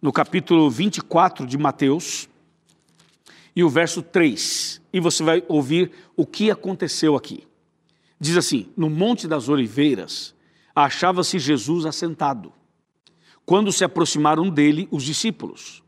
no 0.00 0.12
capítulo 0.12 0.70
24 0.70 1.46
de 1.46 1.56
Mateus, 1.56 2.28
e 3.54 3.64
o 3.64 3.68
verso 3.70 4.02
3, 4.02 4.82
e 4.92 5.00
você 5.00 5.22
vai 5.22 5.42
ouvir 5.48 5.90
o 6.14 6.26
que 6.26 6.50
aconteceu 6.50 7.16
aqui. 7.16 7.46
Diz 8.20 8.36
assim: 8.36 8.70
No 8.76 8.90
Monte 8.90 9.26
das 9.26 9.48
Oliveiras, 9.48 10.34
achava-se 10.74 11.38
Jesus 11.38 11.86
assentado, 11.86 12.52
quando 13.46 13.72
se 13.72 13.84
aproximaram 13.84 14.50
dele 14.50 14.86
os 14.90 15.02
discípulos. 15.02 15.82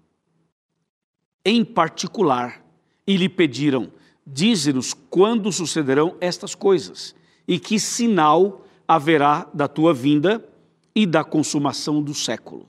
Em 1.44 1.64
particular, 1.64 2.64
e 3.06 3.16
lhe 3.16 3.28
pediram: 3.28 3.90
Dize-nos 4.30 4.92
quando 4.92 5.50
sucederão 5.50 6.14
estas 6.20 6.54
coisas, 6.54 7.14
e 7.46 7.58
que 7.58 7.80
sinal 7.80 8.62
haverá 8.86 9.48
da 9.54 9.66
tua 9.66 9.94
vinda 9.94 10.44
e 10.94 11.06
da 11.06 11.24
consumação 11.24 12.02
do 12.02 12.12
século. 12.12 12.68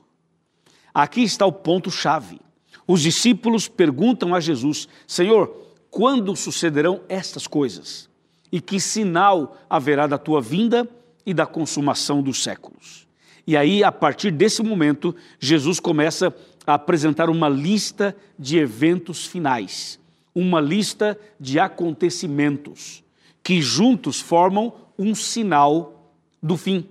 Aqui 0.94 1.22
está 1.22 1.46
o 1.46 1.52
ponto-chave. 1.52 2.40
Os 2.88 3.02
discípulos 3.02 3.68
perguntam 3.68 4.34
a 4.34 4.40
Jesus: 4.40 4.88
Senhor, 5.06 5.54
quando 5.92 6.34
sucederão 6.34 7.02
estas 7.10 7.46
coisas? 7.46 8.10
E 8.50 8.62
que 8.62 8.80
sinal 8.80 9.58
haverá 9.70 10.08
da 10.08 10.18
tua 10.18 10.42
vinda 10.42 10.90
e 11.26 11.34
da 11.34 11.46
consumação 11.46 12.22
dos 12.22 12.42
séculos. 12.42 13.06
E 13.46 13.58
aí, 13.58 13.84
a 13.84 13.92
partir 13.92 14.32
desse 14.32 14.64
momento, 14.64 15.14
Jesus 15.40 15.80
começa 15.80 16.34
a 16.66 16.76
apresentar 16.76 17.30
uma 17.30 17.50
lista 17.50 18.16
de 18.38 18.58
eventos 18.58 19.26
finais, 19.26 20.00
uma 20.40 20.62
lista 20.62 21.20
de 21.40 21.60
acontecimentos 21.60 23.04
que 23.44 23.62
juntos 23.62 24.20
formam 24.20 24.74
um 24.98 25.14
sinal 25.16 26.14
do 26.42 26.56
fim. 26.56 26.88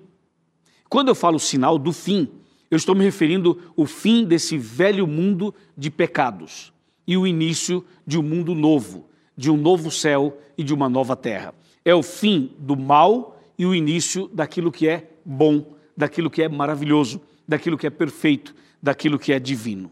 Quando 0.89 1.09
eu 1.09 1.15
falo 1.15 1.39
sinal 1.39 1.79
do 1.79 1.93
fim, 1.93 2.29
eu 2.71 2.77
estou 2.77 2.95
me 2.95 3.05
referindo 3.05 3.61
ao 3.77 3.87
fim 3.87 4.25
desse 4.25 4.59
velho 4.59 5.07
mundo 5.07 5.55
de 5.77 5.91
pecados 5.91 6.73
e 7.07 7.17
o 7.17 7.27
início 7.27 7.85
de 8.07 8.19
um 8.19 8.23
mundo 8.23 8.55
novo, 8.55 9.09
de 9.37 9.51
um 9.51 9.57
novo 9.57 9.91
céu 9.91 10.39
e 10.57 10.63
de 10.63 10.75
uma 10.75 10.89
nova 10.89 11.17
terra. 11.17 11.55
É 11.85 11.95
o 11.95 12.03
fim 12.03 12.53
do 12.59 12.77
mal 12.77 13.41
e 13.59 13.65
o 13.65 13.75
início 13.75 14.29
daquilo 14.33 14.71
que 14.71 14.87
é 14.87 15.11
bom, 15.25 15.75
daquilo 15.97 16.31
que 16.31 16.43
é 16.43 16.49
maravilhoso, 16.49 17.21
daquilo 17.47 17.79
que 17.79 17.87
é 17.87 17.91
perfeito, 17.91 18.55
daquilo 18.83 19.19
que 19.19 19.33
é 19.33 19.39
divino. 19.39 19.91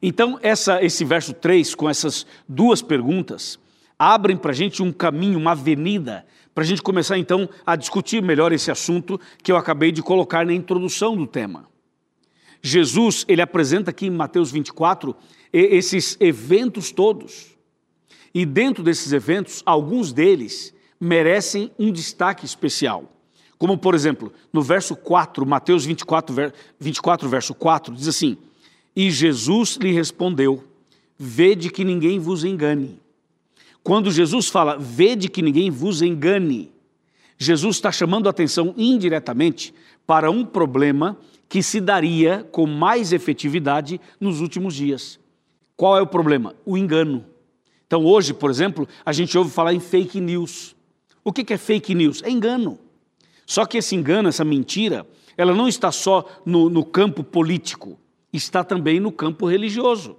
Então, 0.00 0.38
essa, 0.42 0.82
esse 0.82 1.04
verso 1.04 1.32
3, 1.32 1.74
com 1.74 1.88
essas 1.88 2.26
duas 2.48 2.80
perguntas, 2.82 3.58
abrem 3.98 4.36
para 4.36 4.52
a 4.52 4.54
gente 4.54 4.82
um 4.82 4.92
caminho, 4.92 5.38
uma 5.38 5.52
avenida, 5.52 6.24
para 6.54 6.64
a 6.64 6.66
gente 6.66 6.82
começar 6.82 7.18
então 7.18 7.48
a 7.66 7.76
discutir 7.76 8.22
melhor 8.22 8.52
esse 8.52 8.70
assunto 8.70 9.20
que 9.42 9.50
eu 9.50 9.56
acabei 9.56 9.92
de 9.92 10.02
colocar 10.02 10.44
na 10.46 10.52
introdução 10.52 11.16
do 11.16 11.26
tema. 11.26 11.68
Jesus, 12.62 13.24
ele 13.28 13.42
apresenta 13.42 13.90
aqui 13.90 14.06
em 14.06 14.10
Mateus 14.10 14.50
24 14.50 15.14
esses 15.52 16.16
eventos 16.20 16.90
todos. 16.90 17.56
E 18.34 18.44
dentro 18.44 18.82
desses 18.82 19.12
eventos, 19.12 19.62
alguns 19.64 20.12
deles 20.12 20.74
merecem 21.00 21.70
um 21.78 21.92
destaque 21.92 22.44
especial. 22.44 23.12
Como, 23.56 23.76
por 23.76 23.94
exemplo, 23.94 24.32
no 24.52 24.62
verso 24.62 24.94
4, 24.94 25.44
Mateus 25.46 25.84
24, 25.84 26.52
24 26.78 27.28
verso 27.28 27.54
4, 27.54 27.94
diz 27.94 28.06
assim: 28.06 28.36
E 28.98 29.12
Jesus 29.12 29.76
lhe 29.76 29.92
respondeu: 29.92 30.64
Vede 31.16 31.70
que 31.70 31.84
ninguém 31.84 32.18
vos 32.18 32.42
engane. 32.42 32.98
Quando 33.80 34.10
Jesus 34.10 34.48
fala, 34.48 34.76
vede 34.76 35.28
que 35.28 35.40
ninguém 35.40 35.70
vos 35.70 36.02
engane, 36.02 36.72
Jesus 37.38 37.76
está 37.76 37.92
chamando 37.92 38.26
a 38.26 38.30
atenção 38.30 38.74
indiretamente 38.76 39.72
para 40.04 40.32
um 40.32 40.44
problema 40.44 41.16
que 41.48 41.62
se 41.62 41.80
daria 41.80 42.44
com 42.50 42.66
mais 42.66 43.12
efetividade 43.12 44.00
nos 44.20 44.40
últimos 44.40 44.74
dias. 44.74 45.20
Qual 45.76 45.96
é 45.96 46.02
o 46.02 46.06
problema? 46.06 46.56
O 46.66 46.76
engano. 46.76 47.24
Então, 47.86 48.04
hoje, 48.04 48.34
por 48.34 48.50
exemplo, 48.50 48.88
a 49.06 49.12
gente 49.12 49.38
ouve 49.38 49.52
falar 49.52 49.72
em 49.72 49.80
fake 49.80 50.20
news. 50.20 50.74
O 51.22 51.32
que 51.32 51.54
é 51.54 51.56
fake 51.56 51.94
news? 51.94 52.20
É 52.24 52.30
engano. 52.30 52.80
Só 53.46 53.64
que 53.64 53.78
esse 53.78 53.94
engano, 53.94 54.28
essa 54.28 54.44
mentira, 54.44 55.06
ela 55.36 55.54
não 55.54 55.68
está 55.68 55.92
só 55.92 56.28
no, 56.44 56.68
no 56.68 56.84
campo 56.84 57.22
político, 57.22 57.96
está 58.32 58.62
também 58.62 59.00
no 59.00 59.10
campo 59.10 59.46
religioso. 59.46 60.16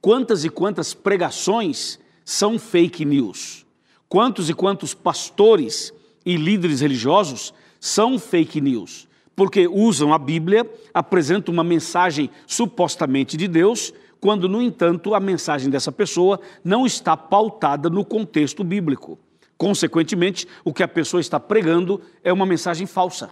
Quantas 0.00 0.44
e 0.44 0.48
quantas 0.48 0.94
pregações 0.94 1.98
são 2.24 2.58
fake 2.58 3.04
news? 3.04 3.64
Quantos 4.08 4.50
e 4.50 4.54
quantos 4.54 4.94
pastores 4.94 5.92
e 6.26 6.36
líderes 6.36 6.80
religiosos 6.80 7.54
são 7.80 8.18
fake 8.18 8.60
news? 8.60 9.08
Porque 9.34 9.66
usam 9.66 10.12
a 10.12 10.18
Bíblia, 10.18 10.70
apresentam 10.92 11.54
uma 11.54 11.64
mensagem 11.64 12.28
supostamente 12.46 13.36
de 13.36 13.48
Deus, 13.48 13.92
quando, 14.20 14.48
no 14.48 14.62
entanto, 14.62 15.14
a 15.14 15.20
mensagem 15.20 15.70
dessa 15.70 15.90
pessoa 15.90 16.40
não 16.62 16.86
está 16.86 17.16
pautada 17.16 17.88
no 17.88 18.04
contexto 18.04 18.62
bíblico. 18.62 19.18
Consequentemente, 19.56 20.46
o 20.64 20.72
que 20.72 20.82
a 20.82 20.88
pessoa 20.88 21.20
está 21.20 21.40
pregando 21.40 22.00
é 22.22 22.32
uma 22.32 22.46
mensagem 22.46 22.86
falsa. 22.86 23.30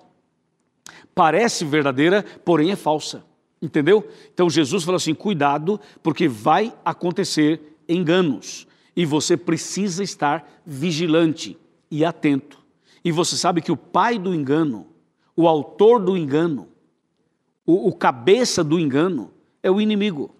Parece 1.14 1.64
verdadeira, 1.64 2.24
porém 2.44 2.70
é 2.70 2.76
falsa. 2.76 3.24
Entendeu? 3.62 4.08
Então 4.32 4.48
Jesus 4.48 4.84
falou 4.84 4.96
assim: 4.96 5.14
cuidado, 5.14 5.78
porque 6.02 6.26
vai 6.26 6.74
acontecer 6.84 7.76
enganos 7.88 8.66
e 8.96 9.04
você 9.04 9.36
precisa 9.36 10.02
estar 10.02 10.48
vigilante 10.64 11.58
e 11.90 12.04
atento. 12.04 12.58
E 13.04 13.10
você 13.12 13.36
sabe 13.36 13.60
que 13.60 13.72
o 13.72 13.76
pai 13.76 14.18
do 14.18 14.34
engano, 14.34 14.86
o 15.36 15.48
autor 15.48 16.00
do 16.00 16.16
engano, 16.16 16.68
o, 17.66 17.88
o 17.88 17.94
cabeça 17.94 18.62
do 18.62 18.78
engano 18.78 19.30
é 19.62 19.70
o 19.70 19.80
inimigo. 19.80 20.34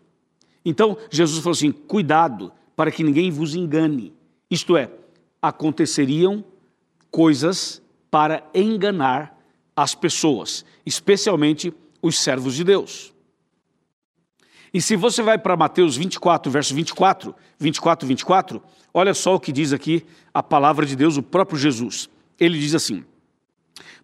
Então 0.65 0.97
Jesus 1.11 1.43
falou 1.43 1.53
assim: 1.53 1.73
cuidado 1.73 2.53
para 2.75 2.91
que 2.91 3.05
ninguém 3.05 3.31
vos 3.31 3.55
engane. 3.55 4.15
Isto 4.51 4.77
é, 4.77 4.91
aconteceriam 5.41 6.45
coisas 7.11 7.83
para 8.11 8.49
enganar 8.55 9.39
as 9.77 9.95
pessoas, 9.95 10.65
especialmente 10.85 11.73
os 12.03 12.19
servos 12.19 12.55
de 12.55 12.65
Deus. 12.65 13.13
E 14.73 14.81
se 14.81 14.95
você 14.95 15.23
vai 15.23 15.37
para 15.37 15.57
Mateus 15.57 15.97
24, 15.97 16.51
verso 16.51 16.75
24, 16.75 17.35
24, 17.59 18.07
24, 18.07 18.63
olha 18.95 19.13
só 19.15 19.35
o 19.35 19.41
que 19.41 19.51
diz 19.51 19.73
aqui 19.73 20.07
a 20.33 20.43
palavra 20.43 20.87
de 20.87 20.95
Deus, 20.95 21.17
o 21.17 21.23
próprio 21.23 21.59
Jesus. 21.59 22.09
Ele 22.39 22.59
diz 22.59 22.75
assim: 22.75 23.05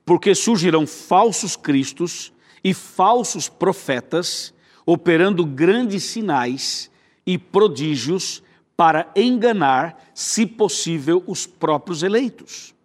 Porque 0.04 0.34
surgirão 0.34 0.86
falsos 0.86 1.54
cristos 1.54 2.32
e 2.64 2.74
falsos 2.74 3.48
profetas, 3.48 4.52
operando 4.84 5.46
grandes 5.46 6.02
sinais 6.02 6.90
e 7.24 7.38
prodígios 7.38 8.42
para 8.76 9.10
enganar, 9.16 10.10
se 10.12 10.44
possível, 10.44 11.22
os 11.26 11.46
próprios 11.46 12.02
eleitos. 12.02 12.75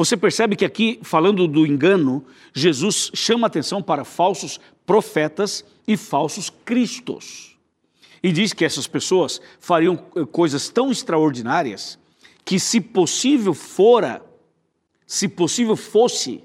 Você 0.00 0.16
percebe 0.16 0.56
que 0.56 0.64
aqui, 0.64 0.98
falando 1.02 1.46
do 1.46 1.66
engano, 1.66 2.24
Jesus 2.54 3.10
chama 3.12 3.46
atenção 3.46 3.82
para 3.82 4.02
falsos 4.02 4.58
profetas 4.86 5.62
e 5.86 5.94
falsos 5.94 6.48
cristos. 6.48 7.58
E 8.22 8.32
diz 8.32 8.54
que 8.54 8.64
essas 8.64 8.86
pessoas 8.86 9.42
fariam 9.58 10.02
eh, 10.16 10.24
coisas 10.24 10.70
tão 10.70 10.90
extraordinárias 10.90 11.98
que, 12.46 12.58
se 12.58 12.80
possível 12.80 13.52
fora, 13.52 14.24
se 15.06 15.28
possível 15.28 15.76
fosse, 15.76 16.42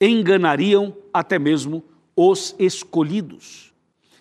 enganariam 0.00 0.92
até 1.14 1.38
mesmo 1.38 1.84
os 2.16 2.52
escolhidos. 2.58 3.72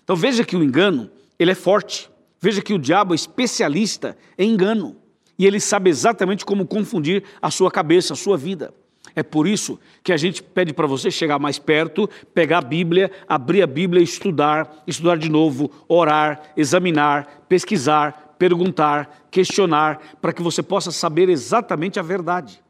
Então 0.04 0.16
veja 0.16 0.44
que 0.44 0.56
o 0.56 0.64
engano, 0.64 1.10
ele 1.40 1.50
é 1.50 1.56
forte. 1.56 2.12
Veja 2.40 2.62
que 2.62 2.75
o 2.75 2.80
diabo 2.80 3.16
é 3.16 3.16
especialista 3.16 4.16
em 4.38 4.52
engano 4.52 4.98
e 5.38 5.46
ele 5.46 5.60
sabe 5.60 5.89
exatamente 5.89 6.46
como 6.46 6.65
confundir 6.65 7.24
a 7.42 7.51
sua 7.51 7.70
cabeça, 7.70 8.13
a 8.13 8.15
sua 8.15 8.38
vida. 8.38 8.74
É 9.15 9.24
por 9.24 9.48
isso 9.48 9.80
que 10.04 10.12
a 10.12 10.18
gente 10.18 10.42
pede 10.42 10.74
para 10.74 10.88
você 10.88 11.10
chegar 11.10 11.39
mais 11.39 11.60
perto, 11.60 12.10
pegar 12.34 12.60
a 12.60 12.62
Bíblia, 12.62 13.12
abrir 13.27 13.62
a 13.62 13.68
Bíblia 13.68 14.04
estudar, 14.04 14.84
estudar 14.86 15.18
de 15.18 15.30
novo, 15.30 15.72
orar, 15.88 16.54
examinar, 16.58 17.46
pesquisar, 17.48 18.36
perguntar, 18.38 19.27
questionar, 19.32 20.18
para 20.22 20.34
que 20.34 20.42
você 20.42 20.62
possa 20.62 20.92
saber 20.92 21.30
exatamente 21.30 22.00
a 22.00 22.04
verdade. 22.04 22.62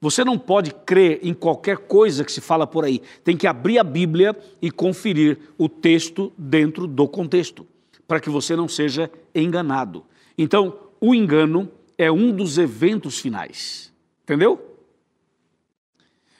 Você 0.00 0.24
não 0.24 0.38
pode 0.38 0.72
crer 0.72 1.20
em 1.22 1.34
qualquer 1.34 1.78
coisa 1.78 2.24
que 2.24 2.30
se 2.30 2.40
fala 2.40 2.66
por 2.66 2.84
aí. 2.84 3.00
Tem 3.24 3.36
que 3.36 3.46
abrir 3.46 3.78
a 3.78 3.84
Bíblia 3.84 4.36
e 4.62 4.70
conferir 4.70 5.38
o 5.56 5.68
texto 5.68 6.32
dentro 6.38 6.86
do 6.86 7.08
contexto 7.08 7.66
para 8.06 8.20
que 8.20 8.30
você 8.30 8.54
não 8.54 8.68
seja 8.68 9.10
enganado. 9.34 10.04
Então, 10.36 10.78
o 11.00 11.14
engano 11.14 11.68
é 11.98 12.10
um 12.10 12.30
dos 12.30 12.56
eventos 12.56 13.18
finais. 13.18 13.92
Entendeu? 14.22 14.76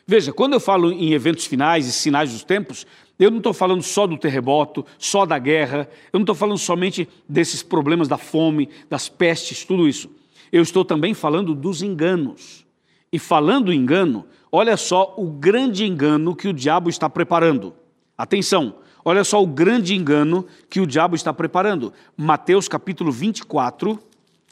Veja, 0.06 0.32
quando 0.32 0.54
eu 0.54 0.60
falo 0.60 0.90
em 0.92 1.12
eventos 1.12 1.44
finais 1.44 1.86
e 1.86 1.92
sinais 1.92 2.32
dos 2.32 2.44
tempos, 2.44 2.86
eu 3.18 3.30
não 3.30 3.38
estou 3.38 3.52
falando 3.52 3.82
só 3.82 4.06
do 4.06 4.16
terremoto, 4.16 4.86
só 4.96 5.26
da 5.26 5.38
guerra, 5.38 5.88
eu 6.12 6.18
não 6.18 6.22
estou 6.22 6.34
falando 6.34 6.58
somente 6.58 7.08
desses 7.28 7.62
problemas 7.62 8.06
da 8.06 8.16
fome, 8.16 8.70
das 8.88 9.08
pestes, 9.08 9.64
tudo 9.64 9.88
isso. 9.88 10.08
Eu 10.50 10.62
estou 10.62 10.84
também 10.84 11.12
falando 11.12 11.54
dos 11.54 11.82
enganos. 11.82 12.64
E 13.12 13.18
falando 13.18 13.72
engano, 13.72 14.24
olha 14.52 14.76
só 14.76 15.14
o 15.18 15.26
grande 15.26 15.84
engano 15.84 16.36
que 16.36 16.48
o 16.48 16.52
diabo 16.52 16.88
está 16.88 17.10
preparando. 17.10 17.74
Atenção, 18.16 18.74
Olha 19.04 19.24
só 19.24 19.42
o 19.42 19.46
grande 19.46 19.94
engano 19.94 20.44
que 20.68 20.82
o 20.82 20.86
diabo 20.86 21.16
está 21.16 21.32
preparando. 21.32 21.94
Mateus 22.14 22.68
capítulo 22.68 23.10
24, 23.10 23.98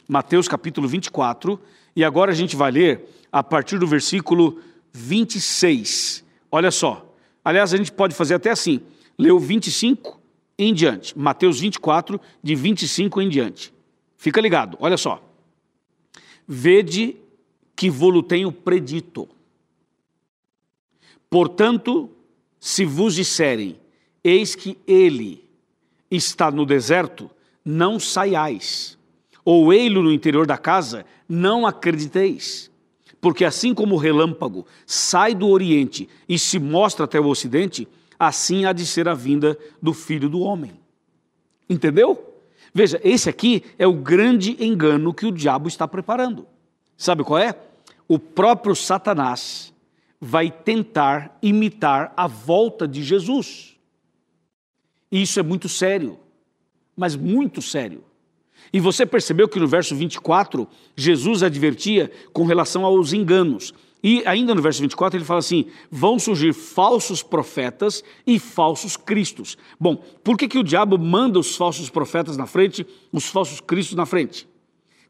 Mateus 0.09 0.47
capítulo 0.49 0.87
24, 0.87 1.61
e 1.95 2.05
agora 2.05 2.33
a 2.33 2.35
gente 2.35 2.55
vai 2.55 2.71
ler 2.71 3.09
a 3.33 3.43
partir 3.43 3.79
do 3.79 3.87
versículo 3.87 4.61
26. 4.93 6.25
Olha 6.51 6.71
só. 6.71 7.15
Aliás, 7.45 7.73
a 7.73 7.77
gente 7.77 7.93
pode 7.93 8.15
fazer 8.15 8.35
até 8.35 8.51
assim: 8.51 8.81
leu 9.19 9.39
25 9.39 10.21
em 10.59 10.73
diante. 10.73 11.19
Mateus 11.19 11.61
24, 11.61 12.21
de 12.43 12.55
25 12.55 13.21
em 13.21 13.29
diante. 13.29 13.73
Fica 14.17 14.41
ligado, 14.41 14.77
olha 14.81 14.97
só. 14.97 15.23
Vede 16.47 17.17
que 17.75 17.91
vou 17.91 18.23
tenho 18.23 18.51
predito. 18.51 19.29
Portanto, 21.29 22.11
se 22.59 22.85
vos 22.85 23.15
disserem, 23.15 23.79
Eis 24.29 24.57
que 24.57 24.77
ele 24.89 25.49
está 26.11 26.51
no 26.51 26.67
deserto, 26.67 27.31
não 27.65 28.01
saiais. 28.01 28.96
Ou 29.47 29.73
ele 29.73 30.03
no 30.03 30.13
interior 30.13 30.45
da 30.45 30.59
casa, 30.59 31.07
não 31.29 31.69
acrediteis. 31.69 32.69
Porque 33.21 33.45
assim 33.45 33.73
como 33.73 33.95
o 33.95 33.99
relâmpago 33.99 34.67
sai 34.85 35.37
do 35.37 35.47
Oriente 35.47 36.09
e 36.29 36.37
se 36.37 36.59
mostra 36.59 37.05
até 37.05 37.21
o 37.21 37.29
Ocidente, 37.29 37.87
assim 38.19 38.65
há 38.65 38.73
de 38.73 38.85
ser 38.85 39.09
a 39.09 39.15
vinda 39.15 39.57
do 39.81 39.95
Filho 39.95 40.29
do 40.29 40.41
Homem. 40.41 40.73
Entendeu? 41.71 42.35
Veja, 42.75 43.01
esse 43.05 43.31
aqui 43.31 43.63
é 43.79 43.87
o 43.87 43.93
grande 43.93 44.57
engano 44.59 45.15
que 45.15 45.27
o 45.27 45.31
diabo 45.31 45.69
está 45.69 45.87
preparando. 45.87 46.45
Sabe 46.97 47.23
qual 47.23 47.39
é? 47.39 47.57
O 48.09 48.19
próprio 48.19 48.75
Satanás 48.75 49.73
vai 50.21 50.51
tentar 50.51 51.39
imitar 51.41 52.13
a 52.17 52.27
volta 52.27 52.89
de 52.89 53.01
Jesus. 53.05 53.77
E 55.11 55.23
isso 55.23 55.39
é 55.39 55.43
muito 55.45 55.69
sério, 55.69 56.19
mas 56.97 57.15
muito 57.15 57.63
sério. 57.63 58.03
E 58.73 58.81
você 58.81 59.07
percebeu 59.07 59.49
que 59.49 59.61
no 59.61 59.67
verso 59.67 59.95
24, 59.95 60.67
Jesus 60.97 61.43
advertia 61.43 62.11
com 62.33 62.45
relação 62.45 62.85
aos 62.85 63.13
enganos. 63.13 63.73
E 64.03 64.23
ainda 64.27 64.55
no 64.55 64.63
verso 64.63 64.81
24 64.81 65.19
ele 65.19 65.25
fala 65.25 65.41
assim: 65.41 65.67
vão 65.91 66.19
surgir 66.19 66.53
falsos 66.53 67.23
profetas 67.23 68.05
e 68.27 68.39
falsos 68.39 68.97
cristos. 68.97 69.59
Bom, 69.81 69.97
por 70.23 70.37
que, 70.37 70.47
que 70.47 70.59
o 70.59 70.65
diabo 70.65 70.99
manda 70.99 71.39
os 71.39 71.57
falsos 71.57 71.91
profetas 71.91 72.37
na 72.37 72.47
frente, 72.47 72.87
os 73.13 73.27
falsos 73.27 73.61
cristos 73.61 73.97
na 73.97 74.07
frente? 74.07 74.49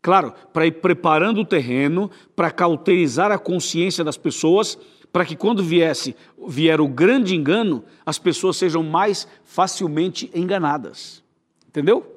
Claro, 0.00 0.32
para 0.52 0.66
ir 0.66 0.72
preparando 0.80 1.40
o 1.40 1.44
terreno, 1.44 2.10
para 2.34 2.50
cauterizar 2.50 3.32
a 3.32 3.38
consciência 3.38 4.04
das 4.04 4.16
pessoas, 4.16 4.78
para 5.12 5.24
que 5.24 5.34
quando 5.36 5.62
viesse 5.62 6.14
vier 6.46 6.80
o 6.80 6.88
grande 6.88 7.34
engano, 7.34 7.84
as 8.04 8.18
pessoas 8.18 8.56
sejam 8.56 8.82
mais 8.82 9.26
facilmente 9.44 10.30
enganadas. 10.34 11.24
Entendeu? 11.68 12.15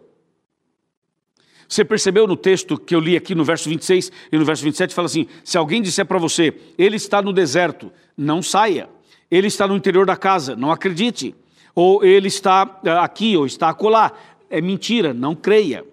Você 1.70 1.86
percebeu 1.86 2.26
no 2.26 2.36
texto 2.36 2.80
que 2.80 2.96
eu 2.96 3.00
li 3.00 3.16
aqui 3.16 3.36
no 3.36 3.44
verso 3.44 3.70
26 3.70 4.12
e 4.32 4.38
no 4.40 4.44
verso 4.44 4.64
27, 4.64 4.92
fala 4.92 5.06
assim: 5.06 5.28
se 5.44 5.56
alguém 5.56 5.84
disser 5.84 6.04
para 6.04 6.18
você, 6.18 6.52
ele 6.76 6.96
está 6.96 7.22
no 7.22 7.32
deserto, 7.32 7.92
não 8.18 8.42
saia. 8.42 8.90
Ele 9.30 9.46
está 9.46 9.68
no 9.68 9.76
interior 9.76 10.08
da 10.08 10.18
casa, 10.18 10.56
não 10.56 10.72
acredite. 10.72 11.36
Ou 11.76 12.04
ele 12.04 12.28
está 12.28 12.80
eh, 12.84 12.90
aqui, 12.90 13.38
ou 13.38 13.46
está 13.46 13.70
acolá. 13.70 14.12
É 14.50 14.60
mentira, 14.60 15.14
não 15.14 15.36
creia. 15.36 15.86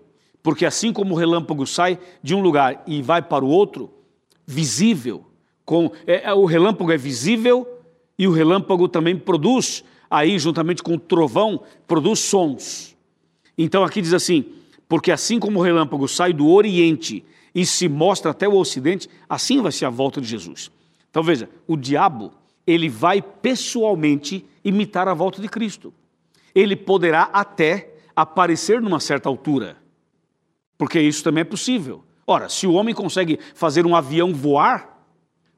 Porque 0.42 0.64
assim 0.64 0.95
como 0.95 1.14
o 1.14 1.18
relâmpago 1.18 1.66
sai 1.66 1.99
de 2.23 2.35
um 2.35 2.40
lugar 2.40 2.83
e 2.87 3.02
vai 3.02 3.21
para 3.21 3.45
o 3.45 3.49
outro, 3.49 3.92
visível, 4.47 5.26
com 5.66 5.90
é, 6.06 6.30
é 6.30 6.33
o 6.33 6.47
relâmpago 6.47 6.90
é 6.90 6.97
visível 6.97 7.68
e 8.18 8.26
o 8.26 8.33
relâmpago 8.33 8.88
também 8.88 9.14
produz, 9.14 9.85
aí 10.09 10.38
juntamente 10.38 10.83
com 10.83 10.95
o 10.95 10.99
trovão, 10.99 11.61
produz 11.87 12.21
sons. 12.21 12.97
Então 13.59 13.85
aqui 13.85 14.00
diz 14.00 14.14
assim: 14.14 14.47
porque 14.88 15.10
assim 15.10 15.38
como 15.38 15.58
o 15.58 15.62
relâmpago 15.62 16.06
sai 16.06 16.32
do 16.32 16.48
Oriente 16.48 17.24
e 17.54 17.64
se 17.64 17.88
mostra 17.88 18.30
até 18.30 18.48
o 18.48 18.56
Ocidente, 18.56 19.08
assim 19.28 19.60
vai 19.60 19.72
ser 19.72 19.86
a 19.86 19.90
volta 19.90 20.20
de 20.20 20.26
Jesus. 20.26 20.70
Então 21.10 21.22
veja, 21.22 21.48
o 21.66 21.76
diabo, 21.76 22.32
ele 22.66 22.88
vai 22.88 23.22
pessoalmente 23.22 24.44
imitar 24.64 25.08
a 25.08 25.14
volta 25.14 25.40
de 25.40 25.48
Cristo. 25.48 25.92
Ele 26.54 26.76
poderá 26.76 27.30
até 27.32 27.94
aparecer 28.14 28.80
numa 28.80 29.00
certa 29.00 29.28
altura, 29.28 29.76
porque 30.78 31.00
isso 31.00 31.24
também 31.24 31.42
é 31.42 31.44
possível. 31.44 32.04
Ora, 32.26 32.48
se 32.48 32.66
o 32.66 32.72
homem 32.72 32.94
consegue 32.94 33.38
fazer 33.54 33.86
um 33.86 33.94
avião 33.94 34.34
voar, 34.34 34.96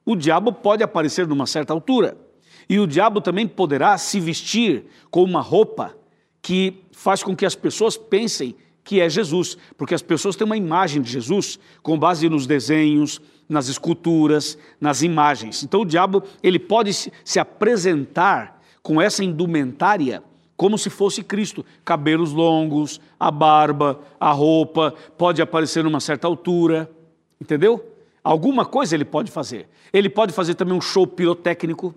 o 0.04 0.14
diabo 0.14 0.52
pode 0.52 0.82
aparecer 0.82 1.26
numa 1.26 1.46
certa 1.46 1.72
altura. 1.72 2.16
E 2.68 2.78
o 2.78 2.86
diabo 2.86 3.20
também 3.20 3.46
poderá 3.46 3.96
se 3.96 4.20
vestir 4.20 4.84
com 5.10 5.22
uma 5.22 5.40
roupa 5.40 5.96
que 6.42 6.84
faz 6.92 7.22
com 7.22 7.34
que 7.34 7.46
as 7.46 7.54
pessoas 7.54 7.96
pensem 7.96 8.54
que 8.88 9.02
é 9.02 9.10
Jesus, 9.10 9.58
porque 9.76 9.94
as 9.94 10.00
pessoas 10.00 10.34
têm 10.34 10.46
uma 10.46 10.56
imagem 10.56 11.02
de 11.02 11.12
Jesus 11.12 11.58
com 11.82 11.98
base 11.98 12.26
nos 12.26 12.46
desenhos, 12.46 13.20
nas 13.46 13.68
esculturas, 13.68 14.56
nas 14.80 15.02
imagens. 15.02 15.62
Então 15.62 15.82
o 15.82 15.84
diabo 15.84 16.22
ele 16.42 16.58
pode 16.58 16.94
se 16.94 17.38
apresentar 17.38 18.62
com 18.82 18.98
essa 18.98 19.22
indumentária 19.22 20.22
como 20.56 20.78
se 20.78 20.88
fosse 20.88 21.22
Cristo, 21.22 21.66
cabelos 21.84 22.32
longos, 22.32 22.98
a 23.20 23.30
barba, 23.30 24.00
a 24.18 24.32
roupa, 24.32 24.94
pode 25.18 25.42
aparecer 25.42 25.84
numa 25.84 26.00
certa 26.00 26.26
altura, 26.26 26.90
entendeu? 27.38 27.94
Alguma 28.24 28.64
coisa 28.64 28.94
ele 28.94 29.04
pode 29.04 29.30
fazer. 29.30 29.68
Ele 29.92 30.08
pode 30.08 30.32
fazer 30.32 30.54
também 30.54 30.74
um 30.74 30.80
show 30.80 31.06
pirotécnico. 31.06 31.94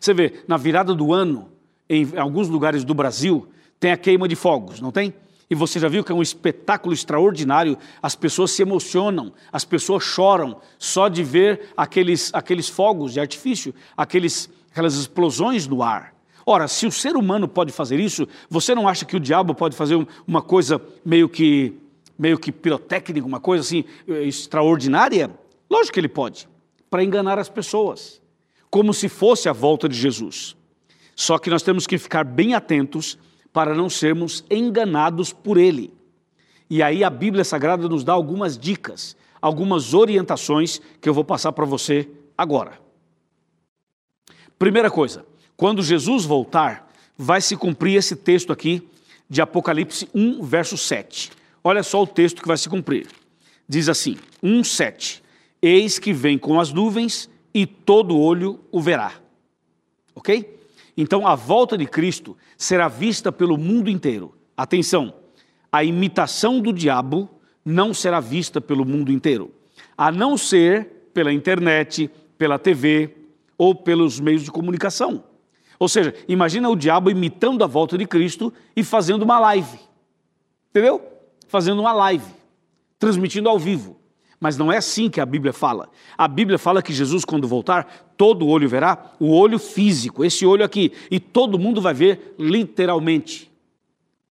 Você 0.00 0.12
vê, 0.12 0.42
na 0.48 0.56
virada 0.56 0.92
do 0.92 1.14
ano, 1.14 1.52
em 1.88 2.18
alguns 2.18 2.48
lugares 2.48 2.82
do 2.82 2.94
Brasil, 2.94 3.46
tem 3.78 3.92
a 3.92 3.96
queima 3.96 4.26
de 4.26 4.34
fogos, 4.34 4.80
não 4.80 4.90
tem? 4.90 5.14
E 5.48 5.54
você 5.54 5.78
já 5.78 5.88
viu 5.88 6.02
que 6.02 6.10
é 6.10 6.14
um 6.14 6.22
espetáculo 6.22 6.94
extraordinário, 6.94 7.76
as 8.02 8.14
pessoas 8.14 8.52
se 8.52 8.62
emocionam, 8.62 9.32
as 9.52 9.64
pessoas 9.64 10.02
choram 10.02 10.56
só 10.78 11.08
de 11.08 11.22
ver 11.22 11.72
aqueles, 11.76 12.32
aqueles 12.34 12.68
fogos 12.68 13.12
de 13.12 13.20
artifício, 13.20 13.74
aqueles, 13.96 14.48
aquelas 14.70 14.94
explosões 14.94 15.66
no 15.66 15.82
ar. 15.82 16.14
Ora, 16.46 16.68
se 16.68 16.86
o 16.86 16.92
ser 16.92 17.16
humano 17.16 17.48
pode 17.48 17.72
fazer 17.72 17.98
isso, 17.98 18.28
você 18.48 18.74
não 18.74 18.86
acha 18.86 19.04
que 19.04 19.16
o 19.16 19.20
diabo 19.20 19.54
pode 19.54 19.76
fazer 19.76 20.06
uma 20.26 20.42
coisa 20.42 20.80
meio 21.04 21.28
que, 21.28 21.74
meio 22.18 22.38
que 22.38 22.52
pirotécnica, 22.52 23.26
uma 23.26 23.40
coisa 23.40 23.62
assim 23.62 23.84
extraordinária? 24.06 25.30
Lógico 25.70 25.94
que 25.94 26.00
ele 26.00 26.08
pode, 26.08 26.48
para 26.90 27.02
enganar 27.02 27.38
as 27.38 27.48
pessoas, 27.48 28.20
como 28.70 28.92
se 28.92 29.08
fosse 29.08 29.48
a 29.48 29.52
volta 29.52 29.88
de 29.88 29.96
Jesus. 29.96 30.56
Só 31.16 31.38
que 31.38 31.48
nós 31.48 31.62
temos 31.62 31.86
que 31.86 31.96
ficar 31.96 32.24
bem 32.24 32.54
atentos 32.54 33.18
para 33.54 33.72
não 33.72 33.88
sermos 33.88 34.44
enganados 34.50 35.32
por 35.32 35.56
ele. 35.56 35.94
E 36.68 36.82
aí 36.82 37.04
a 37.04 37.08
Bíblia 37.08 37.44
Sagrada 37.44 37.88
nos 37.88 38.02
dá 38.02 38.12
algumas 38.12 38.58
dicas, 38.58 39.16
algumas 39.40 39.94
orientações 39.94 40.80
que 41.00 41.08
eu 41.08 41.14
vou 41.14 41.24
passar 41.24 41.52
para 41.52 41.64
você 41.64 42.08
agora. 42.36 42.80
Primeira 44.58 44.90
coisa, 44.90 45.24
quando 45.56 45.84
Jesus 45.84 46.24
voltar, 46.24 46.90
vai 47.16 47.40
se 47.40 47.56
cumprir 47.56 47.96
esse 47.96 48.16
texto 48.16 48.52
aqui 48.52 48.88
de 49.30 49.40
Apocalipse 49.40 50.08
1, 50.12 50.42
verso 50.42 50.76
7. 50.76 51.30
Olha 51.62 51.84
só 51.84 52.02
o 52.02 52.06
texto 52.08 52.42
que 52.42 52.48
vai 52.48 52.56
se 52.56 52.68
cumprir. 52.68 53.06
Diz 53.68 53.88
assim: 53.88 54.16
1, 54.42 54.64
7. 54.64 55.22
Eis 55.62 56.00
que 56.00 56.12
vem 56.12 56.36
com 56.36 56.58
as 56.58 56.72
nuvens 56.72 57.30
e 57.54 57.66
todo 57.66 58.18
olho 58.18 58.58
o 58.72 58.80
verá. 58.80 59.12
Ok? 60.12 60.58
Então 60.96 61.26
a 61.26 61.34
volta 61.34 61.76
de 61.76 61.86
Cristo 61.86 62.36
será 62.56 62.88
vista 62.88 63.32
pelo 63.32 63.58
mundo 63.58 63.90
inteiro. 63.90 64.34
Atenção, 64.56 65.14
a 65.70 65.82
imitação 65.82 66.60
do 66.60 66.72
diabo 66.72 67.28
não 67.64 67.92
será 67.92 68.20
vista 68.20 68.60
pelo 68.60 68.84
mundo 68.84 69.10
inteiro, 69.10 69.50
a 69.96 70.12
não 70.12 70.36
ser 70.36 71.10
pela 71.12 71.32
internet, 71.32 72.10
pela 72.36 72.58
TV 72.58 73.16
ou 73.56 73.74
pelos 73.74 74.20
meios 74.20 74.42
de 74.42 74.50
comunicação. 74.50 75.24
Ou 75.78 75.88
seja, 75.88 76.14
imagina 76.28 76.68
o 76.68 76.76
diabo 76.76 77.10
imitando 77.10 77.64
a 77.64 77.66
volta 77.66 77.98
de 77.98 78.06
Cristo 78.06 78.52
e 78.76 78.84
fazendo 78.84 79.22
uma 79.22 79.40
live. 79.40 79.78
Entendeu? 80.70 81.02
Fazendo 81.48 81.80
uma 81.80 81.92
live, 81.92 82.24
transmitindo 82.98 83.48
ao 83.48 83.58
vivo. 83.58 83.96
Mas 84.40 84.56
não 84.56 84.72
é 84.72 84.76
assim 84.76 85.08
que 85.08 85.20
a 85.20 85.26
Bíblia 85.26 85.52
fala. 85.52 85.88
A 86.16 86.28
Bíblia 86.28 86.58
fala 86.58 86.82
que 86.82 86.92
Jesus, 86.92 87.24
quando 87.24 87.48
voltar, 87.48 88.12
todo 88.16 88.46
olho 88.46 88.68
verá, 88.68 89.12
o 89.18 89.32
olho 89.32 89.58
físico, 89.58 90.24
esse 90.24 90.44
olho 90.44 90.64
aqui, 90.64 90.92
e 91.10 91.18
todo 91.18 91.58
mundo 91.58 91.80
vai 91.80 91.94
ver 91.94 92.34
literalmente. 92.38 93.50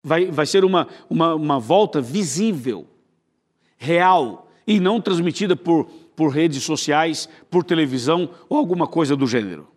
Vai, 0.03 0.25
vai 0.25 0.45
ser 0.45 0.65
uma, 0.65 0.87
uma, 1.09 1.35
uma 1.35 1.59
volta 1.59 2.01
visível, 2.01 2.87
real, 3.77 4.49
e 4.65 4.79
não 4.79 5.01
transmitida 5.01 5.55
por, 5.55 5.85
por 6.15 6.29
redes 6.29 6.63
sociais, 6.63 7.29
por 7.49 7.63
televisão 7.63 8.29
ou 8.49 8.57
alguma 8.57 8.87
coisa 8.87 9.15
do 9.15 9.27
gênero. 9.27 9.67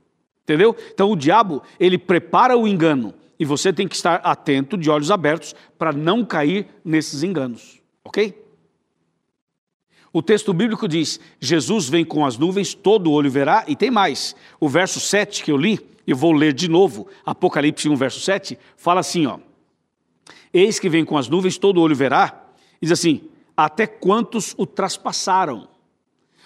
Entendeu? 0.43 0.77
Então 0.93 1.11
o 1.11 1.17
diabo, 1.17 1.63
ele 1.81 1.97
prepara 1.97 2.57
o 2.57 2.69
engano 2.69 3.15
e 3.39 3.45
você 3.45 3.73
tem 3.73 3.89
que 3.89 3.97
estar 3.97 4.17
atento, 4.17 4.77
de 4.77 4.91
olhos 4.91 5.11
abertos, 5.11 5.55
para 5.79 5.93
não 5.93 6.25
cair 6.25 6.67
nesses 6.85 7.23
enganos. 7.23 7.81
Ok? 8.05 8.44
O 10.15 10.23
texto 10.23 10.55
bíblico 10.55 10.87
diz: 10.87 11.19
Jesus 11.41 11.89
vem 11.89 12.05
com 12.05 12.25
as 12.25 12.39
nuvens, 12.39 12.73
todo 12.73 13.11
olho 13.11 13.29
verá, 13.29 13.65
e 13.67 13.75
tem 13.75 13.91
mais. 13.91 14.37
O 14.61 14.69
verso 14.69 15.01
7 15.01 15.43
que 15.43 15.51
eu 15.51 15.57
li, 15.57 15.81
eu 16.07 16.17
vou 16.17 16.31
ler 16.31 16.53
de 16.53 16.69
novo, 16.71 17.09
Apocalipse 17.27 17.89
1, 17.89 17.97
verso 17.97 18.21
7, 18.21 18.57
fala 18.77 19.01
assim: 19.01 19.27
ó. 19.27 19.41
Eis 20.53 20.79
que 20.79 20.89
vem 20.89 21.05
com 21.05 21.19
as 21.19 21.29
nuvens, 21.29 21.59
todo 21.59 21.81
olho 21.81 21.97
verá, 21.97 22.47
diz 22.81 22.93
assim: 22.93 23.23
até 23.57 23.89
quantos 23.89 24.55
o 24.57 24.65
traspassaram. 24.65 25.67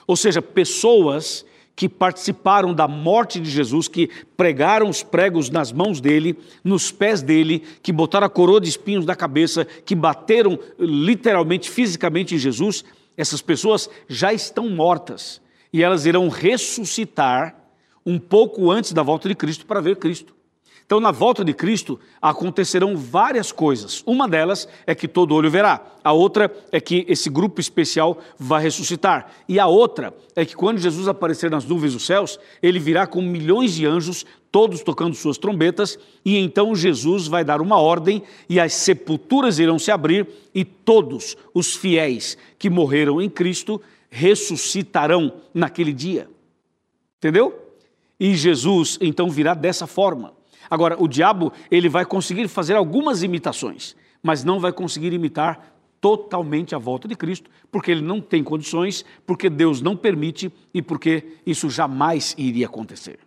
Ou 0.06 0.16
seja, 0.16 0.40
pessoas 0.40 1.44
que 1.76 1.90
participaram 1.90 2.72
da 2.72 2.88
morte 2.88 3.38
de 3.38 3.50
Jesus, 3.50 3.86
que 3.86 4.08
pregaram 4.34 4.88
os 4.88 5.02
pregos 5.02 5.50
nas 5.50 5.70
mãos 5.70 6.00
dele, 6.00 6.38
nos 6.64 6.90
pés 6.90 7.20
dele, 7.20 7.62
que 7.82 7.92
botaram 7.92 8.26
a 8.26 8.30
coroa 8.30 8.62
de 8.62 8.70
espinhos 8.70 9.04
na 9.04 9.14
cabeça, 9.14 9.66
que 9.84 9.94
bateram 9.94 10.58
literalmente, 10.78 11.68
fisicamente 11.68 12.34
em 12.34 12.38
Jesus, 12.38 12.82
essas 13.18 13.42
pessoas 13.42 13.90
já 14.08 14.32
estão 14.32 14.70
mortas 14.70 15.42
e 15.72 15.82
elas 15.82 16.06
irão 16.06 16.28
ressuscitar 16.28 17.56
um 18.06 18.18
pouco 18.18 18.70
antes 18.70 18.92
da 18.92 19.02
volta 19.02 19.28
de 19.28 19.34
Cristo 19.34 19.66
para 19.66 19.80
ver 19.80 19.96
Cristo. 19.96 20.37
Então, 20.88 21.00
na 21.00 21.10
volta 21.10 21.44
de 21.44 21.52
Cristo, 21.52 22.00
acontecerão 22.20 22.96
várias 22.96 23.52
coisas. 23.52 24.02
Uma 24.06 24.26
delas 24.26 24.66
é 24.86 24.94
que 24.94 25.06
todo 25.06 25.34
olho 25.34 25.50
verá. 25.50 25.84
A 26.02 26.14
outra 26.14 26.50
é 26.72 26.80
que 26.80 27.04
esse 27.06 27.28
grupo 27.28 27.60
especial 27.60 28.16
vai 28.38 28.62
ressuscitar. 28.62 29.30
E 29.46 29.60
a 29.60 29.66
outra 29.66 30.14
é 30.34 30.46
que 30.46 30.56
quando 30.56 30.78
Jesus 30.78 31.06
aparecer 31.06 31.50
nas 31.50 31.66
nuvens 31.66 31.92
dos 31.92 32.06
céus, 32.06 32.40
ele 32.62 32.78
virá 32.78 33.06
com 33.06 33.20
milhões 33.20 33.74
de 33.74 33.84
anjos, 33.84 34.24
todos 34.50 34.80
tocando 34.80 35.14
suas 35.14 35.36
trombetas, 35.36 35.98
e 36.24 36.38
então 36.38 36.74
Jesus 36.74 37.26
vai 37.26 37.44
dar 37.44 37.60
uma 37.60 37.78
ordem 37.78 38.22
e 38.48 38.58
as 38.58 38.72
sepulturas 38.72 39.58
irão 39.58 39.78
se 39.78 39.90
abrir 39.90 40.26
e 40.54 40.64
todos 40.64 41.36
os 41.52 41.76
fiéis 41.76 42.38
que 42.58 42.70
morreram 42.70 43.20
em 43.20 43.28
Cristo 43.28 43.78
ressuscitarão 44.08 45.34
naquele 45.52 45.92
dia. 45.92 46.30
Entendeu? 47.18 47.74
E 48.18 48.34
Jesus 48.34 48.96
então 49.02 49.28
virá 49.28 49.52
dessa 49.52 49.86
forma. 49.86 50.37
Agora, 50.70 50.96
o 50.98 51.08
diabo, 51.08 51.52
ele 51.70 51.88
vai 51.88 52.04
conseguir 52.04 52.48
fazer 52.48 52.74
algumas 52.74 53.22
imitações, 53.22 53.96
mas 54.22 54.44
não 54.44 54.60
vai 54.60 54.72
conseguir 54.72 55.12
imitar 55.12 55.74
totalmente 56.00 56.74
a 56.74 56.78
volta 56.78 57.08
de 57.08 57.16
Cristo, 57.16 57.50
porque 57.70 57.90
ele 57.90 58.02
não 58.02 58.20
tem 58.20 58.42
condições, 58.42 59.04
porque 59.26 59.50
Deus 59.50 59.80
não 59.80 59.96
permite 59.96 60.52
e 60.72 60.80
porque 60.80 61.38
isso 61.44 61.68
jamais 61.68 62.34
iria 62.38 62.66
acontecer. 62.66 63.18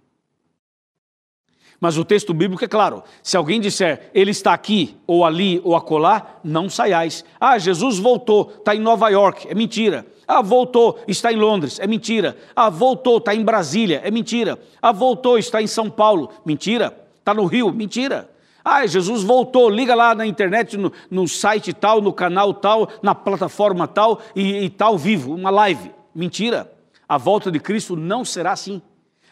Mas 1.82 1.98
o 1.98 2.06
texto 2.06 2.32
bíblico 2.32 2.64
é 2.64 2.68
claro: 2.68 3.04
se 3.24 3.36
alguém 3.36 3.60
disser 3.60 4.12
ele 4.14 4.30
está 4.30 4.54
aqui, 4.54 4.96
ou 5.08 5.26
ali, 5.26 5.60
ou 5.64 5.76
acolá, 5.76 6.40
não 6.44 6.70
saiais. 6.70 7.26
Ah, 7.40 7.58
Jesus 7.58 7.98
voltou, 7.98 8.54
está 8.60 8.76
em 8.76 8.80
Nova 8.80 9.10
York, 9.10 9.48
é 9.50 9.56
mentira. 9.56 10.06
Ah, 10.28 10.44
voltou, 10.44 11.00
está 11.08 11.34
em 11.34 11.36
Londres, 11.36 11.80
é 11.80 11.88
mentira. 11.88 12.38
Ah, 12.56 12.70
voltou, 12.70 13.18
está 13.18 13.34
em 13.34 13.44
Brasília, 13.44 14.00
é 14.04 14.12
mentira. 14.12 14.60
Ah, 14.80 14.92
voltou, 14.92 15.40
está 15.40 15.60
em 15.60 15.68
São 15.68 15.90
Paulo, 15.90 16.30
mentira. 16.46 17.01
Está 17.22 17.34
no 17.34 17.46
Rio, 17.46 17.72
mentira. 17.72 18.30
Ah, 18.64 18.86
Jesus 18.86 19.24
voltou, 19.24 19.70
liga 19.70 19.96
lá 19.96 20.14
na 20.14 20.28
internet, 20.28 20.78
no, 20.78 20.92
no 21.10 21.28
site 21.28 21.74
tal, 21.74 22.02
no 22.02 22.12
canal 22.12 22.54
tal, 22.54 22.90
na 23.02 23.16
plataforma 23.16 23.88
tal 23.88 24.22
e, 24.36 24.66
e 24.66 24.70
tal, 24.70 24.98
vivo, 24.98 25.34
uma 25.34 25.50
live. 25.50 25.92
Mentira. 26.14 26.72
A 27.08 27.18
volta 27.18 27.50
de 27.50 27.60
Cristo 27.60 27.96
não 27.96 28.26
será 28.26 28.52
assim 28.52 28.82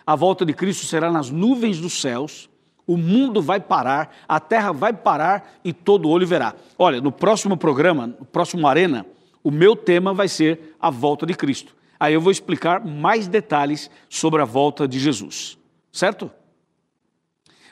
a 0.09 0.15
volta 0.15 0.43
de 0.43 0.53
Cristo 0.53 0.87
será 0.87 1.11
nas 1.11 1.29
nuvens 1.29 1.79
dos 1.79 2.01
céus, 2.01 2.49
o 2.87 2.97
mundo 2.97 3.43
vai 3.43 3.59
parar, 3.59 4.11
a 4.27 4.39
terra 4.39 4.71
vai 4.71 4.91
parar 4.91 5.59
e 5.63 5.71
todo 5.71 6.09
olho 6.09 6.25
verá. 6.25 6.55
Olha, 6.79 6.99
no 6.99 7.11
próximo 7.11 7.55
programa, 7.55 8.07
no 8.07 8.25
próximo 8.25 8.65
Arena, 8.67 9.05
o 9.43 9.51
meu 9.51 9.75
tema 9.75 10.11
vai 10.11 10.27
ser 10.27 10.75
a 10.81 10.89
volta 10.89 11.27
de 11.27 11.35
Cristo. 11.35 11.75
Aí 11.99 12.15
eu 12.15 12.21
vou 12.21 12.31
explicar 12.31 12.83
mais 12.83 13.27
detalhes 13.27 13.87
sobre 14.09 14.41
a 14.41 14.45
volta 14.45 14.87
de 14.87 14.97
Jesus, 14.97 15.59
certo? 15.91 16.31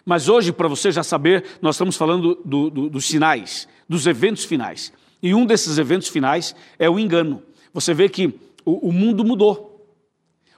Mas 0.08 0.30
hoje, 0.30 0.54
para 0.54 0.70
você 0.70 0.90
já 0.90 1.04
saber, 1.04 1.44
nós 1.62 1.76
estamos 1.76 1.98
falando 1.98 2.40
do, 2.46 2.70
do, 2.70 2.90
dos 2.90 3.06
sinais, 3.06 3.68
dos 3.90 4.08
eventos 4.08 4.46
finais. 4.46 4.94
E 5.22 5.36
um 5.36 5.46
desses 5.46 5.78
eventos 5.78 6.08
finais 6.08 6.56
é 6.80 6.90
o 6.90 6.98
engano. 6.98 7.44
Você 7.74 7.94
vê 7.94 8.08
que 8.08 8.28
o, 8.64 8.88
o 8.88 8.94
mundo 8.94 9.26
mudou. 9.26 9.86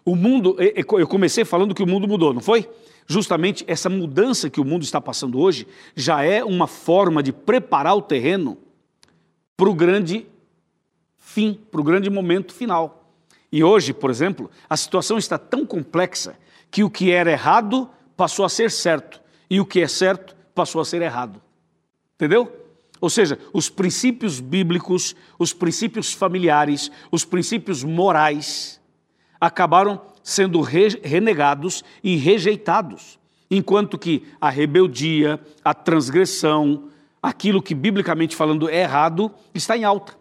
O 0.05 0.15
mundo, 0.15 0.55
eu 0.59 1.07
comecei 1.07 1.43
falando 1.43 1.73
que 1.73 1.81
o 1.81 1.87
mundo 1.87 2.07
mudou, 2.07 2.31
não 2.31 2.41
foi? 2.41 2.69
Justamente 3.07 3.63
essa 3.65 3.89
mudança 3.89 4.51
que 4.51 4.61
o 4.61 4.63
mundo 4.63 4.83
está 4.83 5.01
passando 5.01 5.39
hoje 5.39 5.65
já 5.95 6.21
é 6.21 6.43
uma 6.43 6.67
forma 6.67 7.23
de 7.23 7.33
preparar 7.33 7.95
o 7.95 8.03
terreno 8.03 8.55
para 9.57 9.67
o 9.67 9.73
grande 9.73 10.27
fim, 11.17 11.59
para 11.71 11.81
o 11.81 11.83
grande 11.83 12.07
momento 12.07 12.53
final. 12.53 13.11
E 13.51 13.63
hoje, 13.63 13.93
por 13.95 14.11
exemplo, 14.11 14.47
a 14.69 14.77
situação 14.77 15.17
está 15.17 15.39
tão 15.39 15.65
complexa 15.65 16.37
que 16.69 16.83
o 16.83 16.89
que 16.89 17.09
era 17.09 17.31
errado 17.31 17.89
passou 18.15 18.45
a 18.45 18.49
ser 18.49 18.69
certo 18.69 19.18
e 19.49 19.59
o 19.59 19.65
que 19.65 19.81
é 19.81 19.87
certo 19.87 20.35
passou 20.53 20.81
a 20.81 20.85
ser 20.85 21.01
errado. 21.01 21.41
Entendeu? 22.15 22.51
Ou 23.01 23.09
seja, 23.09 23.39
os 23.53 23.69
princípios 23.69 24.39
bíblicos, 24.39 25.15
os 25.37 25.53
princípios 25.53 26.13
familiares, 26.13 26.91
os 27.11 27.23
princípios 27.23 27.83
morais, 27.83 28.79
acabaram 29.39 30.01
sendo 30.21 30.59
re 30.61 30.89
renegados 31.01 31.83
e 32.03 32.17
rejeitados, 32.17 33.17
enquanto 33.49 33.97
que 33.97 34.23
a 34.39 34.49
rebeldia, 34.49 35.39
a 35.63 35.73
transgressão, 35.73 36.89
aquilo 37.23 37.61
que 37.61 37.73
biblicamente 37.73 38.35
falando 38.35 38.69
é 38.69 38.81
errado, 38.81 39.31
está 39.53 39.77
em 39.77 39.83
alta. 39.83 40.17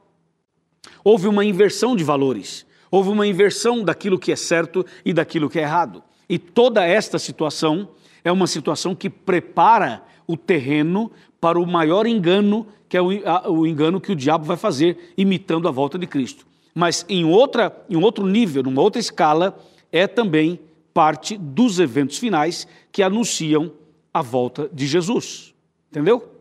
Houve 1.02 1.26
uma 1.26 1.44
inversão 1.44 1.96
de 1.96 2.04
valores, 2.04 2.64
houve 2.90 3.10
uma 3.10 3.26
inversão 3.26 3.82
daquilo 3.82 4.18
que 4.18 4.32
é 4.32 4.36
certo 4.36 4.86
e 5.04 5.12
daquilo 5.12 5.50
que 5.50 5.58
é 5.58 5.62
errado. 5.62 6.02
E 6.28 6.38
toda 6.38 6.84
esta 6.86 7.18
situação 7.18 7.88
é 8.24 8.32
uma 8.32 8.46
situação 8.46 8.94
que 8.94 9.08
prepara 9.08 10.02
o 10.26 10.36
terreno 10.36 11.10
para 11.40 11.58
o 11.58 11.66
maior 11.66 12.06
engano, 12.06 12.66
que 12.88 12.96
é 12.96 13.02
o, 13.02 13.08
o 13.50 13.66
engano 13.66 14.00
que 14.00 14.12
o 14.12 14.16
diabo 14.16 14.44
vai 14.44 14.56
fazer, 14.56 15.12
imitando 15.16 15.68
a 15.68 15.70
volta 15.70 15.98
de 15.98 16.06
Cristo 16.06 16.48
mas 16.78 17.04
em, 17.08 17.24
outra, 17.24 17.76
em 17.90 17.96
outro 17.96 18.24
nível, 18.24 18.62
numa 18.62 18.80
outra 18.80 19.00
escala, 19.00 19.58
é 19.90 20.06
também 20.06 20.60
parte 20.94 21.36
dos 21.36 21.80
eventos 21.80 22.18
finais 22.18 22.68
que 22.92 23.02
anunciam 23.02 23.72
a 24.14 24.22
volta 24.22 24.70
de 24.72 24.86
Jesus. 24.86 25.52
Entendeu? 25.90 26.32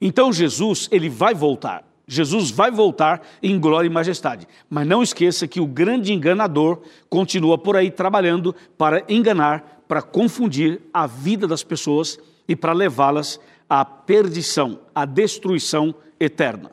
Então 0.00 0.32
Jesus, 0.32 0.88
ele 0.90 1.10
vai 1.10 1.34
voltar. 1.34 1.84
Jesus 2.06 2.50
vai 2.50 2.70
voltar 2.70 3.20
em 3.42 3.60
glória 3.60 3.88
e 3.88 3.90
majestade. 3.90 4.48
Mas 4.70 4.86
não 4.86 5.02
esqueça 5.02 5.46
que 5.46 5.60
o 5.60 5.66
grande 5.66 6.14
enganador 6.14 6.80
continua 7.10 7.58
por 7.58 7.76
aí 7.76 7.90
trabalhando 7.90 8.54
para 8.78 9.04
enganar, 9.06 9.81
para 9.92 10.00
confundir 10.00 10.80
a 10.90 11.06
vida 11.06 11.46
das 11.46 11.62
pessoas 11.62 12.18
e 12.48 12.56
para 12.56 12.72
levá-las 12.72 13.38
à 13.68 13.84
perdição, 13.84 14.80
à 14.94 15.04
destruição 15.04 15.94
eterna. 16.18 16.70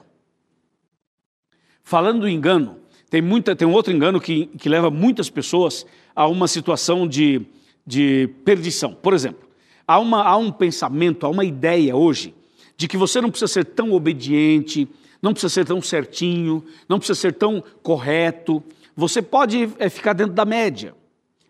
Falando 1.84 2.22
do 2.22 2.30
engano, 2.30 2.78
tem, 3.10 3.22
muita, 3.22 3.58
tem 3.58 3.68
um 3.68 3.74
outro 3.74 3.92
engano 3.92 4.22
que, 4.22 4.46
que 4.46 4.70
leva 4.70 4.90
muitas 4.90 5.30
pessoas 5.30 5.86
a 6.16 6.28
uma 6.28 6.48
situação 6.48 7.06
de, 7.06 7.42
de 7.86 8.30
perdição. 8.46 8.94
Por 8.94 9.14
exemplo, 9.14 9.50
há, 9.86 10.00
uma, 10.00 10.24
há 10.24 10.38
um 10.38 10.50
pensamento, 10.50 11.26
há 11.26 11.30
uma 11.30 11.44
ideia 11.44 11.98
hoje 11.98 12.34
de 12.78 12.88
que 12.88 12.96
você 12.96 13.20
não 13.20 13.30
precisa 13.30 13.52
ser 13.52 13.66
tão 13.66 13.92
obediente, 13.92 14.88
não 15.22 15.34
precisa 15.34 15.54
ser 15.54 15.66
tão 15.66 15.82
certinho, 15.82 16.64
não 16.88 17.00
precisa 17.00 17.20
ser 17.20 17.34
tão 17.34 17.62
correto. 17.84 18.64
Você 18.96 19.22
pode 19.22 19.70
é, 19.78 19.90
ficar 19.90 20.14
dentro 20.14 20.32
da 20.32 20.46
média. 20.46 20.96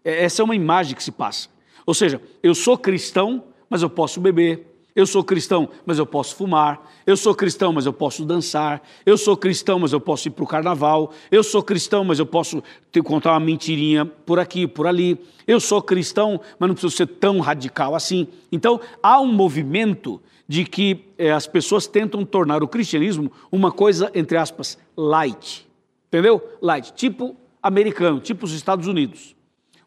É, 0.04 0.24
essa 0.24 0.42
é 0.42 0.44
uma 0.44 0.56
imagem 0.56 0.96
que 0.96 1.04
se 1.04 1.12
passa. 1.12 1.59
Ou 1.90 1.94
seja, 1.96 2.22
eu 2.44 2.54
sou 2.54 2.78
cristão, 2.78 3.46
mas 3.68 3.82
eu 3.82 3.90
posso 3.90 4.22
beber, 4.22 4.64
eu 4.96 5.08
sou 5.08 5.24
cristão, 5.24 5.68
mas 5.88 5.98
eu 5.98 6.06
posso 6.06 6.36
fumar. 6.36 6.88
Eu 7.04 7.18
sou 7.18 7.34
cristão, 7.34 7.74
mas 7.74 7.88
eu 7.88 7.92
posso 7.92 8.24
dançar. 8.24 8.80
Eu 9.04 9.18
sou 9.18 9.36
cristão, 9.36 9.80
mas 9.80 9.92
eu 9.92 10.00
posso 10.00 10.28
ir 10.28 10.32
para 10.32 10.44
o 10.44 10.48
carnaval. 10.48 11.12
Eu 11.32 11.44
sou 11.44 11.64
cristão, 11.64 12.04
mas 12.04 12.20
eu 12.20 12.28
posso 12.28 12.64
te 12.92 13.02
contar 13.02 13.32
uma 13.32 13.40
mentirinha 13.40 14.06
por 14.06 14.38
aqui, 14.38 14.68
por 14.68 14.86
ali. 14.86 15.20
Eu 15.48 15.60
sou 15.60 15.82
cristão, 15.82 16.40
mas 16.60 16.68
não 16.68 16.76
preciso 16.76 16.96
ser 16.96 17.08
tão 17.08 17.40
radical 17.40 17.96
assim. 17.96 18.28
Então, 18.52 18.80
há 19.02 19.20
um 19.20 19.34
movimento 19.34 20.22
de 20.48 20.66
que 20.66 21.06
eh, 21.18 21.32
as 21.32 21.48
pessoas 21.48 21.88
tentam 21.88 22.24
tornar 22.24 22.62
o 22.62 22.68
cristianismo 22.68 23.32
uma 23.52 23.72
coisa, 23.72 24.12
entre 24.14 24.38
aspas, 24.38 24.78
light. 24.96 25.68
Entendeu? 26.08 26.40
Light. 26.62 26.94
Tipo 26.94 27.36
americano, 27.64 28.20
tipo 28.20 28.46
os 28.46 28.54
Estados 28.54 28.86
Unidos. 28.86 29.39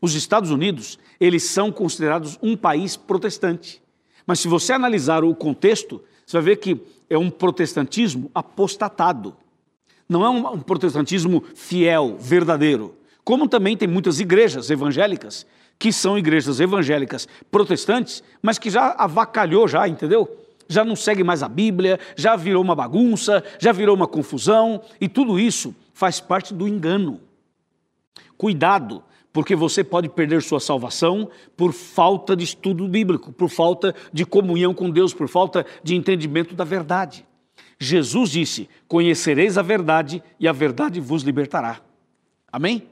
Os 0.03 0.17
Estados 0.17 0.51
Unidos, 0.51 0.99
eles 1.21 1.45
são 1.45 1.71
considerados 1.71 2.37
um 2.43 2.57
país 2.57 2.97
protestante. 2.97 3.81
Mas 4.27 4.41
se 4.41 4.49
você 4.49 4.73
analisar 4.73 5.23
o 5.23 5.33
contexto, 5.33 6.03
você 6.27 6.37
vai 6.39 6.43
ver 6.43 6.57
que 6.57 6.81
é 7.09 7.17
um 7.17 7.31
protestantismo 7.31 8.29
apostatado. 8.35 9.37
Não 10.09 10.25
é 10.25 10.29
um, 10.29 10.59
protestantismo 10.59 11.45
fiel, 11.55 12.17
verdadeiro. 12.19 12.97
Como 13.23 13.47
também 13.47 13.77
tem 13.77 13.87
muitas 13.87 14.19
igrejas 14.19 14.71
evangélicas, 14.71 15.47
que 15.79 15.93
são 15.93 16.19
igrejas 16.19 16.59
evangélicas 16.59 17.29
protestantes, 17.49 18.25
mas 18.43 18.59
que 18.59 18.71
já 18.71 18.97
avacalhou 18.99 19.69
já, 19.69 19.87
entendeu? 19.87 20.29
Já 20.69 20.85
não 20.85 20.97
segue 20.97 21.23
mais 21.23 21.45
a 21.45 21.49
Bíblia, 21.49 22.01
já 22.17 22.35
virou 22.35 22.63
uma 22.63 22.75
bagunça, 22.75 23.45
já 23.61 23.71
virou 23.71 23.95
uma 23.95 24.09
confusão, 24.09 24.83
e 25.01 25.09
tudo 25.09 25.39
isso 25.39 25.75
faz 25.95 26.19
parte 26.19 26.53
do 26.53 26.67
engano. 26.67 27.21
Cuidado, 28.37 29.05
porque 29.33 29.57
você 29.57 29.83
pode 29.83 30.09
perder 30.09 30.43
sua 30.43 30.61
salvação 30.61 31.31
por 31.57 31.73
falta 31.73 32.37
de 32.37 32.45
estudo 32.45 32.87
bíblico, 32.87 33.33
por 33.33 33.49
falta 33.49 33.95
de 34.13 34.27
comunhão 34.27 34.75
com 34.75 34.91
Deus, 34.91 35.15
por 35.15 35.29
falta 35.29 35.65
de 35.83 35.95
entendimento 35.95 36.55
da 36.55 36.65
verdade. 36.65 37.27
Jesus 37.79 38.31
disse: 38.31 38.69
Conhecereis 38.87 39.57
a 39.57 39.63
verdade 39.63 40.23
e 40.39 40.47
a 40.47 40.53
verdade 40.53 41.01
vos 41.01 41.23
libertará. 41.23 41.81
Amém? 42.53 42.89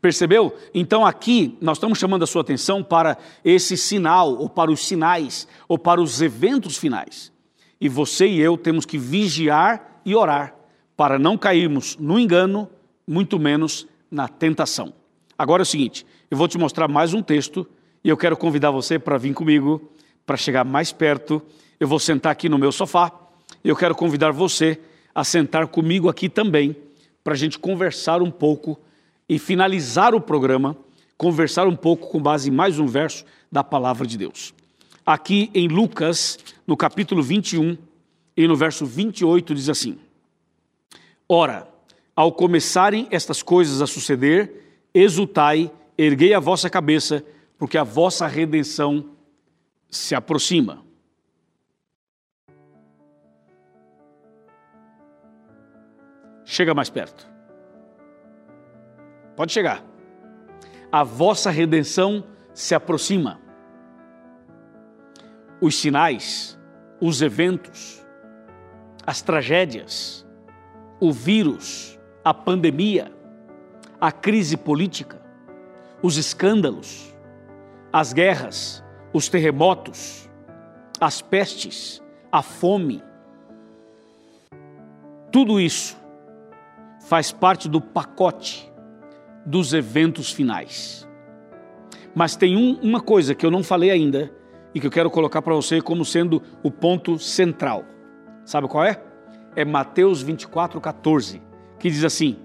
Percebeu? 0.00 0.56
Então 0.72 1.04
aqui 1.04 1.56
nós 1.60 1.76
estamos 1.76 1.98
chamando 1.98 2.22
a 2.22 2.26
sua 2.26 2.42
atenção 2.42 2.82
para 2.82 3.18
esse 3.44 3.76
sinal, 3.76 4.36
ou 4.36 4.48
para 4.48 4.70
os 4.70 4.86
sinais, 4.86 5.46
ou 5.68 5.78
para 5.78 6.00
os 6.00 6.22
eventos 6.22 6.76
finais. 6.76 7.32
E 7.80 7.88
você 7.88 8.26
e 8.26 8.40
eu 8.40 8.56
temos 8.56 8.86
que 8.86 8.96
vigiar 8.96 10.00
e 10.04 10.14
orar 10.14 10.54
para 10.96 11.18
não 11.18 11.36
cairmos 11.36 11.96
no 11.98 12.18
engano, 12.18 12.70
muito 13.06 13.38
menos 13.38 13.86
na 14.16 14.26
tentação. 14.26 14.94
Agora 15.36 15.60
é 15.60 15.64
o 15.64 15.66
seguinte, 15.66 16.06
eu 16.30 16.38
vou 16.38 16.48
te 16.48 16.56
mostrar 16.56 16.88
mais 16.88 17.12
um 17.12 17.22
texto 17.22 17.68
E 18.02 18.08
eu 18.08 18.16
quero 18.16 18.34
convidar 18.34 18.70
você 18.70 18.98
para 18.98 19.18
vir 19.18 19.34
comigo, 19.34 19.92
para 20.24 20.36
chegar 20.36 20.64
mais 20.64 20.90
perto. 20.90 21.42
Eu 21.78 21.86
vou 21.86 21.98
sentar 21.98 22.32
aqui 22.32 22.48
no 22.48 22.56
meu 22.56 22.72
sofá. 22.72 23.12
Eu 23.62 23.76
quero 23.76 23.94
convidar 23.94 24.30
você 24.30 24.80
a 25.14 25.22
sentar 25.22 25.66
comigo 25.66 26.08
aqui 26.08 26.28
também, 26.28 26.74
para 27.22 27.34
a 27.34 27.36
gente 27.36 27.58
conversar 27.58 28.22
um 28.22 28.30
pouco 28.30 28.78
e 29.28 29.38
finalizar 29.38 30.14
o 30.14 30.20
programa, 30.20 30.76
conversar 31.18 31.66
um 31.66 31.76
pouco 31.76 32.08
com 32.08 32.22
base 32.22 32.48
em 32.48 32.52
mais 32.52 32.78
um 32.78 32.86
verso 32.86 33.24
da 33.50 33.64
palavra 33.64 34.06
de 34.06 34.16
Deus. 34.16 34.54
Aqui 35.04 35.50
em 35.52 35.68
Lucas, 35.68 36.38
no 36.66 36.76
capítulo 36.76 37.22
21 37.22 37.76
e 38.36 38.46
no 38.46 38.56
verso 38.56 38.86
28, 38.86 39.54
diz 39.54 39.68
assim: 39.68 39.98
Ora, 41.28 41.68
ao 42.16 42.32
começarem 42.32 43.06
estas 43.10 43.42
coisas 43.42 43.82
a 43.82 43.86
suceder, 43.86 44.80
exultai, 44.94 45.70
erguei 45.98 46.32
a 46.32 46.40
vossa 46.40 46.70
cabeça, 46.70 47.22
porque 47.58 47.76
a 47.76 47.84
vossa 47.84 48.26
redenção 48.26 49.10
se 49.90 50.14
aproxima. 50.14 50.82
Chega 56.46 56.72
mais 56.72 56.88
perto. 56.88 57.28
Pode 59.36 59.52
chegar. 59.52 59.84
A 60.90 61.04
vossa 61.04 61.50
redenção 61.50 62.24
se 62.54 62.74
aproxima. 62.74 63.38
Os 65.60 65.74
sinais, 65.78 66.58
os 67.00 67.20
eventos, 67.20 68.02
as 69.06 69.20
tragédias, 69.20 70.26
o 71.00 71.12
vírus, 71.12 71.95
a 72.26 72.34
pandemia, 72.34 73.12
a 74.00 74.10
crise 74.10 74.56
política, 74.56 75.22
os 76.02 76.16
escândalos, 76.16 77.16
as 77.92 78.12
guerras, 78.12 78.82
os 79.12 79.28
terremotos, 79.28 80.28
as 81.00 81.22
pestes, 81.22 82.02
a 82.32 82.42
fome. 82.42 83.00
Tudo 85.30 85.60
isso 85.60 85.96
faz 87.02 87.30
parte 87.30 87.68
do 87.68 87.80
pacote 87.80 88.72
dos 89.44 89.72
eventos 89.72 90.32
finais. 90.32 91.08
Mas 92.12 92.34
tem 92.34 92.56
um, 92.56 92.74
uma 92.80 93.00
coisa 93.00 93.36
que 93.36 93.46
eu 93.46 93.52
não 93.52 93.62
falei 93.62 93.92
ainda 93.92 94.32
e 94.74 94.80
que 94.80 94.86
eu 94.88 94.90
quero 94.90 95.12
colocar 95.12 95.42
para 95.42 95.54
você 95.54 95.80
como 95.80 96.04
sendo 96.04 96.42
o 96.60 96.72
ponto 96.72 97.20
central. 97.20 97.84
Sabe 98.44 98.66
qual 98.66 98.82
é? 98.82 99.00
É 99.54 99.64
Mateus 99.64 100.22
24, 100.22 100.80
14, 100.80 101.45
que 101.78 101.90
diz 101.90 102.04
assim: 102.04 102.36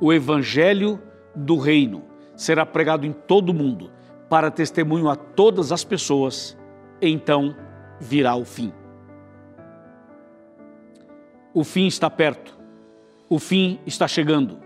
O 0.00 0.12
evangelho 0.12 1.00
do 1.34 1.58
reino 1.58 2.02
será 2.36 2.64
pregado 2.66 3.06
em 3.06 3.12
todo 3.12 3.50
o 3.50 3.54
mundo 3.54 3.90
para 4.28 4.50
testemunho 4.50 5.08
a 5.08 5.16
todas 5.16 5.72
as 5.72 5.84
pessoas, 5.84 6.56
então 7.00 7.54
virá 8.00 8.34
o 8.34 8.44
fim. 8.44 8.72
O 11.52 11.64
fim 11.64 11.86
está 11.86 12.08
perto, 12.08 12.58
o 13.28 13.38
fim 13.38 13.78
está 13.86 14.08
chegando, 14.08 14.58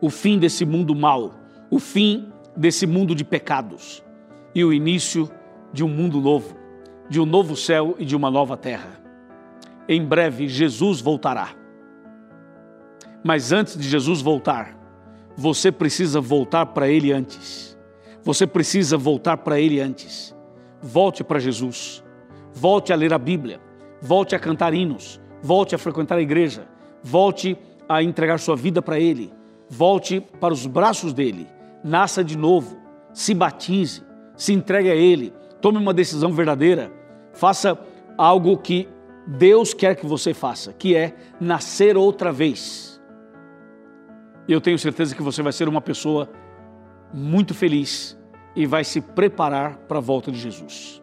o 0.00 0.10
fim 0.10 0.38
desse 0.38 0.66
mundo 0.66 0.94
mau, 0.94 1.34
o 1.70 1.78
fim 1.78 2.30
desse 2.54 2.86
mundo 2.86 3.14
de 3.14 3.24
pecados 3.24 4.04
e 4.54 4.62
o 4.62 4.72
início 4.72 5.30
de 5.72 5.82
um 5.82 5.88
mundo 5.88 6.20
novo, 6.20 6.56
de 7.08 7.20
um 7.20 7.24
novo 7.26 7.56
céu 7.56 7.94
e 7.98 8.04
de 8.04 8.14
uma 8.14 8.30
nova 8.30 8.56
terra. 8.56 9.00
Em 9.88 10.04
breve 10.04 10.46
Jesus 10.46 11.00
voltará. 11.00 11.54
Mas 13.22 13.52
antes 13.52 13.76
de 13.76 13.88
Jesus 13.88 14.20
voltar, 14.20 14.76
você 15.36 15.70
precisa 15.70 16.20
voltar 16.20 16.66
para 16.66 16.88
Ele 16.88 17.12
antes. 17.12 17.78
Você 18.22 18.46
precisa 18.46 18.96
voltar 18.96 19.38
para 19.38 19.60
Ele 19.60 19.80
antes. 19.80 20.34
Volte 20.82 21.22
para 21.22 21.38
Jesus. 21.38 22.02
Volte 22.52 22.92
a 22.92 22.96
ler 22.96 23.12
a 23.12 23.18
Bíblia. 23.18 23.60
Volte 24.00 24.34
a 24.34 24.38
cantar 24.38 24.74
hinos. 24.74 25.20
Volte 25.42 25.74
a 25.74 25.78
frequentar 25.78 26.18
a 26.18 26.22
igreja. 26.22 26.66
Volte 27.02 27.56
a 27.88 28.02
entregar 28.02 28.38
sua 28.38 28.56
vida 28.56 28.80
para 28.80 28.98
Ele. 28.98 29.32
Volte 29.68 30.20
para 30.40 30.54
os 30.54 30.66
braços 30.66 31.12
dele. 31.12 31.46
Nasça 31.84 32.24
de 32.24 32.36
novo. 32.36 32.78
Se 33.12 33.34
batize. 33.34 34.02
Se 34.36 34.52
entregue 34.52 34.90
a 34.90 34.96
Ele. 34.96 35.32
Tome 35.60 35.78
uma 35.78 35.92
decisão 35.92 36.32
verdadeira. 36.32 36.90
Faça 37.32 37.78
algo 38.16 38.56
que 38.58 38.88
Deus 39.26 39.72
quer 39.74 39.94
que 39.94 40.06
você 40.06 40.34
faça, 40.34 40.72
que 40.72 40.96
é 40.96 41.14
nascer 41.38 41.96
outra 41.96 42.32
vez. 42.32 42.89
Eu 44.52 44.60
tenho 44.60 44.76
certeza 44.80 45.14
que 45.14 45.22
você 45.22 45.42
vai 45.42 45.52
ser 45.52 45.68
uma 45.68 45.80
pessoa 45.80 46.28
muito 47.14 47.54
feliz 47.54 48.18
e 48.56 48.66
vai 48.66 48.82
se 48.82 49.00
preparar 49.00 49.76
para 49.86 49.98
a 49.98 50.00
volta 50.00 50.32
de 50.32 50.40
Jesus. 50.40 51.00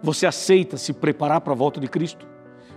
Você 0.00 0.24
aceita 0.24 0.76
se 0.76 0.92
preparar 0.92 1.40
para 1.40 1.52
a 1.52 1.56
volta 1.56 1.80
de 1.80 1.88
Cristo? 1.88 2.24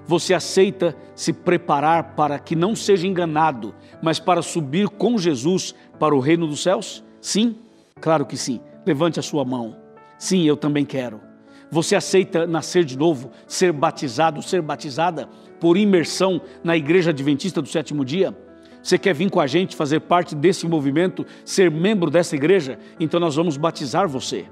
Você 0.08 0.34
aceita 0.34 0.98
se 1.13 1.32
preparar 1.32 2.15
para 2.15 2.39
que 2.39 2.56
não 2.56 2.76
seja 2.76 3.06
enganado, 3.06 3.76
mas 4.02 4.19
para 4.19 4.41
subir 4.41 4.89
com 4.89 5.15
Jesus 5.15 5.76
para 6.00 6.15
o 6.15 6.19
reino 6.19 6.48
dos 6.48 6.63
céus? 6.63 7.04
Sim, 7.22 7.58
claro 8.02 8.26
que 8.26 8.36
sim. 8.36 8.60
Levante 8.88 9.19
a 9.19 9.24
sua 9.24 9.45
mão. 9.45 9.78
Sim, 10.17 10.43
eu 10.43 10.58
também 10.58 10.86
quero. 10.86 11.22
Você 11.69 11.95
aceita 11.95 12.48
nascer 12.48 12.84
de 12.84 12.98
novo, 12.98 13.30
ser 13.45 13.72
batizado, 13.72 14.41
ser 14.41 14.63
batizada 14.63 15.30
por 15.60 15.78
imersão 15.78 16.41
na 16.63 16.76
Igreja 16.76 17.12
Adventista 17.12 17.62
do 17.62 17.69
Sétimo 17.69 18.04
Dia? 18.04 18.36
Você 18.82 18.98
quer 18.98 19.13
vir 19.13 19.30
com 19.30 19.39
a 19.39 19.48
gente 19.48 19.76
fazer 19.76 20.00
parte 20.02 20.34
desse 20.36 20.68
movimento, 20.68 21.26
ser 21.44 21.70
membro 21.70 22.10
dessa 22.10 22.36
igreja? 22.36 22.80
Então 23.00 23.20
nós 23.20 23.36
vamos 23.36 23.58
batizar 23.58 24.08
você. 24.08 24.46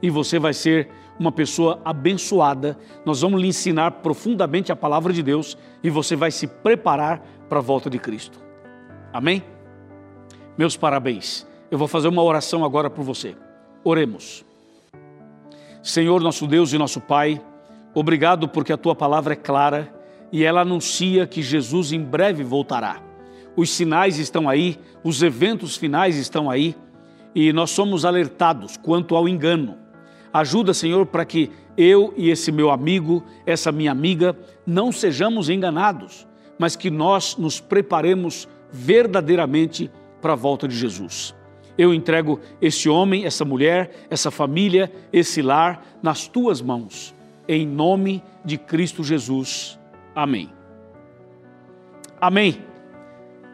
E 0.00 0.10
você 0.10 0.38
vai 0.38 0.52
ser 0.52 0.88
uma 1.18 1.32
pessoa 1.32 1.80
abençoada. 1.84 2.76
Nós 3.04 3.20
vamos 3.22 3.40
lhe 3.40 3.48
ensinar 3.48 3.90
profundamente 3.92 4.72
a 4.72 4.76
palavra 4.76 5.12
de 5.12 5.22
Deus 5.22 5.56
e 5.82 5.88
você 5.88 6.16
vai 6.16 6.30
se 6.30 6.46
preparar 6.46 7.22
para 7.48 7.58
a 7.58 7.62
volta 7.62 7.88
de 7.88 7.98
Cristo. 7.98 8.40
Amém? 9.12 9.42
Meus 10.56 10.76
parabéns. 10.76 11.46
Eu 11.70 11.78
vou 11.78 11.88
fazer 11.88 12.08
uma 12.08 12.22
oração 12.22 12.64
agora 12.64 12.90
por 12.90 13.02
você. 13.02 13.34
Oremos. 13.84 14.44
Senhor, 15.82 16.20
nosso 16.20 16.46
Deus 16.46 16.72
e 16.72 16.78
nosso 16.78 17.00
Pai, 17.00 17.40
obrigado 17.94 18.48
porque 18.48 18.72
a 18.72 18.76
tua 18.76 18.94
palavra 18.94 19.32
é 19.32 19.36
clara 19.36 19.92
e 20.30 20.44
ela 20.44 20.60
anuncia 20.60 21.26
que 21.26 21.42
Jesus 21.42 21.92
em 21.92 22.00
breve 22.00 22.44
voltará. 22.44 23.11
Os 23.56 23.70
sinais 23.70 24.18
estão 24.18 24.48
aí, 24.48 24.78
os 25.04 25.22
eventos 25.22 25.76
finais 25.76 26.16
estão 26.16 26.50
aí 26.50 26.74
e 27.34 27.52
nós 27.52 27.70
somos 27.70 28.04
alertados 28.04 28.76
quanto 28.76 29.16
ao 29.16 29.28
engano. 29.28 29.76
Ajuda, 30.32 30.72
Senhor, 30.72 31.06
para 31.06 31.24
que 31.24 31.50
eu 31.76 32.14
e 32.16 32.30
esse 32.30 32.50
meu 32.50 32.70
amigo, 32.70 33.22
essa 33.44 33.70
minha 33.70 33.92
amiga, 33.92 34.36
não 34.66 34.90
sejamos 34.90 35.50
enganados, 35.50 36.26
mas 36.58 36.76
que 36.76 36.90
nós 36.90 37.36
nos 37.36 37.60
preparemos 37.60 38.48
verdadeiramente 38.70 39.90
para 40.20 40.32
a 40.32 40.36
volta 40.36 40.66
de 40.66 40.76
Jesus. 40.76 41.34
Eu 41.76 41.92
entrego 41.92 42.40
esse 42.60 42.88
homem, 42.88 43.24
essa 43.24 43.44
mulher, 43.44 44.06
essa 44.10 44.30
família, 44.30 44.92
esse 45.12 45.42
lar 45.42 45.84
nas 46.02 46.26
tuas 46.26 46.60
mãos, 46.60 47.14
em 47.48 47.66
nome 47.66 48.22
de 48.44 48.56
Cristo 48.56 49.02
Jesus. 49.02 49.78
Amém. 50.14 50.50
Amém. 52.20 52.71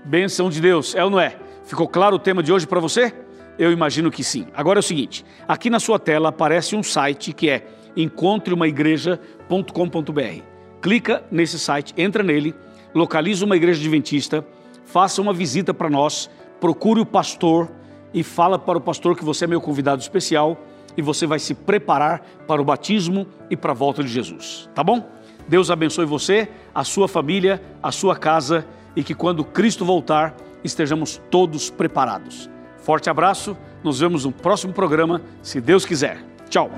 Benção 0.08 0.48
de 0.48 0.58
Deus, 0.58 0.94
é 0.94 1.04
ou 1.04 1.10
não 1.10 1.20
é? 1.20 1.36
Ficou 1.64 1.86
claro 1.86 2.16
o 2.16 2.18
tema 2.18 2.42
de 2.42 2.50
hoje 2.50 2.66
para 2.66 2.80
você? 2.80 3.12
Eu 3.58 3.70
imagino 3.70 4.10
que 4.10 4.24
sim. 4.24 4.46
Agora 4.54 4.78
é 4.78 4.80
o 4.80 4.82
seguinte: 4.82 5.22
aqui 5.46 5.68
na 5.68 5.78
sua 5.78 5.98
tela 5.98 6.30
aparece 6.30 6.74
um 6.74 6.82
site 6.82 7.34
que 7.34 7.50
é 7.50 7.66
encontreumaigreja.com.br. 7.94 10.42
Clica 10.80 11.22
nesse 11.30 11.58
site, 11.58 11.92
entra 11.94 12.22
nele, 12.22 12.54
localiza 12.94 13.44
uma 13.44 13.54
igreja 13.54 13.80
adventista, 13.80 14.42
faça 14.86 15.20
uma 15.20 15.34
visita 15.34 15.74
para 15.74 15.90
nós, 15.90 16.30
procure 16.58 17.02
o 17.02 17.06
pastor 17.06 17.70
e 18.14 18.22
fala 18.22 18.58
para 18.58 18.78
o 18.78 18.80
pastor 18.80 19.14
que 19.14 19.22
você 19.22 19.44
é 19.44 19.46
meu 19.46 19.60
convidado 19.60 20.00
especial 20.00 20.56
e 20.96 21.02
você 21.02 21.26
vai 21.26 21.38
se 21.38 21.52
preparar 21.52 22.22
para 22.46 22.62
o 22.62 22.64
batismo 22.64 23.26
e 23.50 23.56
para 23.58 23.72
a 23.72 23.74
volta 23.74 24.02
de 24.02 24.08
Jesus, 24.08 24.70
tá 24.74 24.82
bom? 24.82 25.06
Deus 25.46 25.70
abençoe 25.70 26.06
você, 26.06 26.48
a 26.74 26.82
sua 26.82 27.08
família, 27.08 27.62
a 27.82 27.92
sua 27.92 28.16
casa 28.16 28.66
e 28.98 29.04
que 29.04 29.14
quando 29.14 29.44
Cristo 29.44 29.84
voltar 29.84 30.34
estejamos 30.64 31.22
todos 31.30 31.70
preparados. 31.70 32.50
Forte 32.78 33.08
abraço, 33.08 33.56
nos 33.84 34.00
vemos 34.00 34.24
no 34.24 34.32
próximo 34.32 34.72
programa, 34.72 35.22
se 35.40 35.60
Deus 35.60 35.86
quiser. 35.86 36.18
Tchau! 36.50 36.68